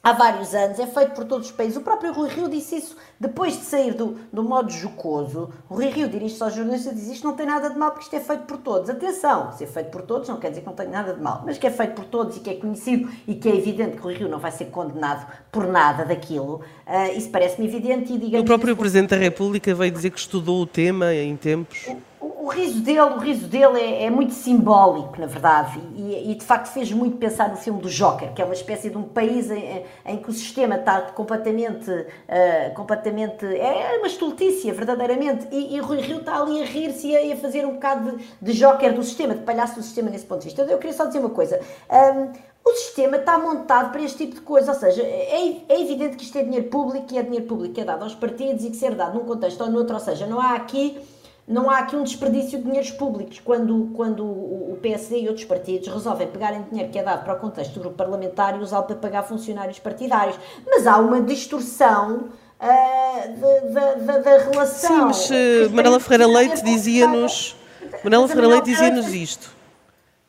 [0.02, 1.76] há vários anos, é feito por todos os países.
[1.76, 5.50] O próprio Rui Rio disse isso depois de sair do, do modo jocoso.
[5.68, 8.04] O Rui Rio dirige-se aos jornalistas e diz isto não tem nada de mal porque
[8.04, 8.88] isto é feito por todos.
[8.88, 11.42] Atenção, se é feito por todos não quer dizer que não tem nada de mal,
[11.44, 14.00] mas que é feito por todos e que é conhecido e que é evidente que
[14.00, 16.62] o Rui Rio não vai ser condenado por nada daquilo.
[16.86, 18.42] Uh, isso parece-me evidente e digamos...
[18.42, 22.09] O próprio Presidente da República veio dizer que estudou o tema em tempos o
[22.50, 26.66] riso dele, o riso dele é, é muito simbólico, na verdade, e, e, de facto
[26.66, 29.84] fez muito pensar no filme do Joker, que é uma espécie de um país em,
[30.04, 36.00] em que o sistema está completamente, uh, completamente, é uma estultícia, verdadeiramente, e, e Rui
[36.00, 39.34] Rio está ali a rir-se e a, fazer um bocado de, de, Joker do sistema,
[39.34, 40.62] de palhaço do sistema nesse ponto de vista.
[40.62, 41.60] Eu queria só dizer uma coisa.
[41.90, 42.32] Um,
[42.62, 46.24] o sistema está montado para este tipo de coisa, ou seja, é, é, evidente que
[46.24, 48.76] isto é dinheiro público e é dinheiro público que é dado aos partidos e que
[48.76, 51.00] ser dado num contexto ou noutro, ou seja, não há aqui
[51.46, 53.40] não há aqui um desperdício de dinheiros públicos.
[53.40, 57.38] Quando, quando o PSD e outros partidos resolvem pegarem dinheiro que é dado para o
[57.38, 60.38] contexto do grupo parlamentar e usá-lo para pagar funcionários partidários.
[60.66, 62.28] Mas há uma distorção
[62.60, 65.12] uh, da, da, da, relação.
[65.12, 65.30] Sim,
[65.66, 67.56] mas uh, Manela Ferreira Leite dizia-nos.
[68.04, 69.59] Manela Ferreira Leite dizia-nos isto.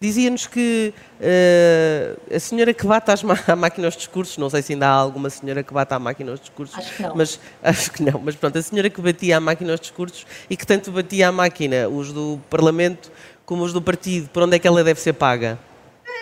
[0.02, 4.74] Dizia-nos que uh, a senhora que bate às à máquina aos discursos, não sei se
[4.74, 6.76] ainda há alguma senhora que bate à máquina aos discursos.
[6.76, 7.16] Acho que não.
[7.16, 10.58] Mas, acho que não, mas pronto, a senhora que batia à máquina aos discursos e
[10.58, 13.12] que tanto batia à máquina, os do Parlamento
[13.46, 15.60] como os do partido, por onde é que ela deve ser paga?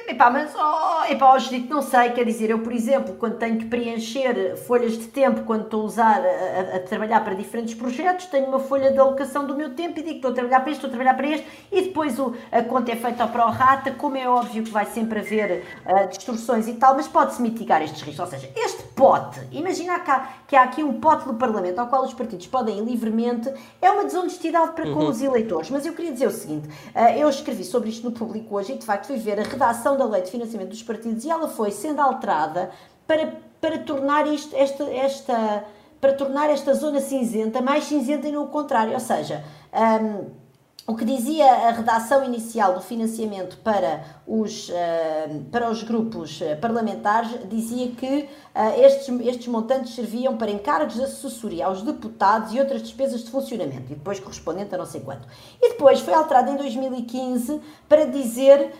[0.09, 3.59] Epá, mas oh, epá, oh, Judito, não sei, quer dizer, eu, por exemplo, quando tenho
[3.59, 8.25] que preencher folhas de tempo, quando estou a usar, a, a, trabalhar para diferentes projetos,
[8.25, 10.71] tenho uma folha de alocação do meu tempo e digo que estou a trabalhar para
[10.71, 13.91] este, estou a trabalhar para este, e depois o, a conta é feita ao pró-rata,
[13.91, 18.01] como é óbvio que vai sempre haver uh, distorções e tal, mas pode-se mitigar estes
[18.01, 18.19] riscos.
[18.19, 22.03] Ou seja, este pote, imagina há, que há aqui um pote no Parlamento ao qual
[22.03, 25.09] os partidos podem ir livremente, é uma desonestidade para com uhum.
[25.09, 25.69] os eleitores.
[25.69, 28.77] Mas eu queria dizer o seguinte, uh, eu escrevi sobre isto no público hoje e
[28.79, 31.69] de facto fui ver a redação da lei de financiamento dos partidos e ela foi
[31.69, 32.71] sendo alterada
[33.05, 35.65] para, para tornar isto, esta, esta,
[36.01, 38.93] para tornar esta zona cinzenta mais cinzenta e não o contrário.
[38.93, 39.43] Ou seja,
[40.01, 40.29] um,
[40.87, 44.73] o que dizia a redação inicial do financiamento para os, uh,
[45.51, 51.65] para os grupos parlamentares dizia que uh, estes, estes montantes serviam para encargos de assessoria
[51.65, 55.27] aos deputados e outras despesas de funcionamento, e depois correspondente a não sei quanto.
[55.59, 58.71] E depois foi alterado em 2015 para dizer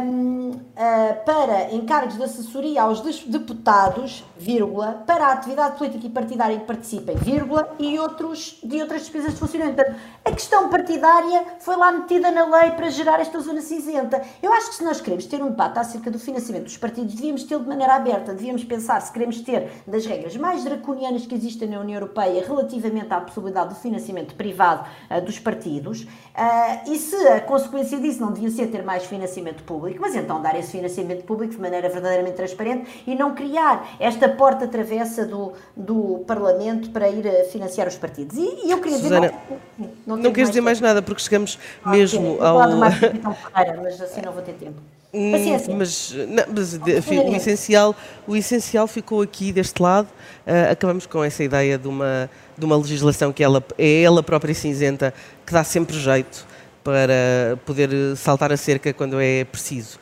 [0.00, 6.58] um, uh, para encargos de assessoria aos deputados, vírgula, para a atividade política e partidária
[6.58, 9.76] que participem, vírgula, e outros, de outras despesas de funcionamento.
[9.76, 14.22] Portanto, a questão partidária foi lá metida na lei para gerar esta zona cinzenta.
[14.42, 17.44] Eu acho que se nós queremos ter um debate acerca do financiamento dos partidos, devíamos
[17.44, 21.68] tê-lo de maneira aberta, devíamos pensar se queremos ter das regras mais draconianas que existem
[21.68, 27.16] na União Europeia relativamente à possibilidade do financiamento privado uh, dos partidos, uh, e se
[27.28, 31.24] a consequência disso não devia ser ter mais financiamento público, mas então dar esse financiamento
[31.24, 37.08] público de maneira verdadeiramente transparente e não criar esta porta travessa do, do Parlamento para
[37.08, 38.36] ir a financiar os partidos.
[38.36, 39.32] E, e eu queria Susana,
[39.78, 39.93] dizer.
[40.06, 42.58] Não, não, queres dizer mais nada, porque chegamos ah, mesmo ao.
[42.58, 44.80] Falar do Ferreira, mas assim não vou ter tempo.
[45.14, 45.74] Hum, Paciência.
[45.74, 47.96] Mas, não, mas o, essencial,
[48.26, 50.08] o essencial ficou aqui deste lado.
[50.44, 52.28] Uh, acabamos com essa ideia de uma,
[52.58, 55.14] de uma legislação que ela, é ela própria cinzenta,
[55.46, 56.44] que dá sempre jeito
[56.82, 59.98] para poder saltar a cerca quando é preciso.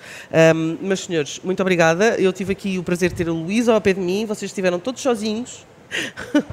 [0.56, 2.16] Um, mas, senhores, muito obrigada.
[2.16, 4.26] Eu tive aqui o prazer de ter o Luís ao pé de mim.
[4.26, 5.64] Vocês estiveram todos sozinhos.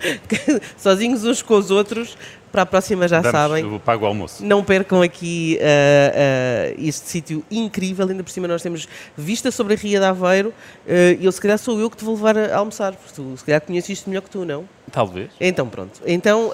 [0.77, 2.17] sozinhos uns com os outros.
[2.51, 3.63] Para a próxima já Damos, sabem.
[3.63, 4.43] Eu pago o almoço.
[4.43, 8.07] Não percam aqui uh, uh, este sítio incrível.
[8.07, 10.49] Ainda por cima nós temos vista sobre a Ria de Aveiro.
[10.49, 13.37] Uh, e eu se calhar sou eu que te vou levar a almoçar, porque tu
[13.37, 14.67] se calhar conheces isto melhor que tu, não?
[14.91, 15.29] Talvez.
[15.39, 16.01] Então pronto.
[16.03, 16.51] Então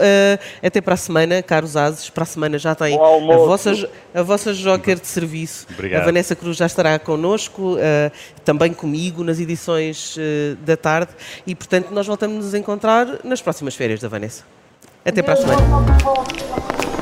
[0.62, 2.10] até para a semana, caros ases.
[2.10, 5.66] Para a semana já tem a vossa, a vossa joker de serviço.
[5.72, 6.02] Obrigado.
[6.02, 7.78] A Vanessa Cruz já estará connosco,
[8.43, 10.18] também comigo nas edições
[10.66, 11.14] da tarde.
[11.48, 14.43] E portanto nós voltamos a nos encontrar nas próximas férias da Vanessa.
[15.06, 16.95] Até para a semana.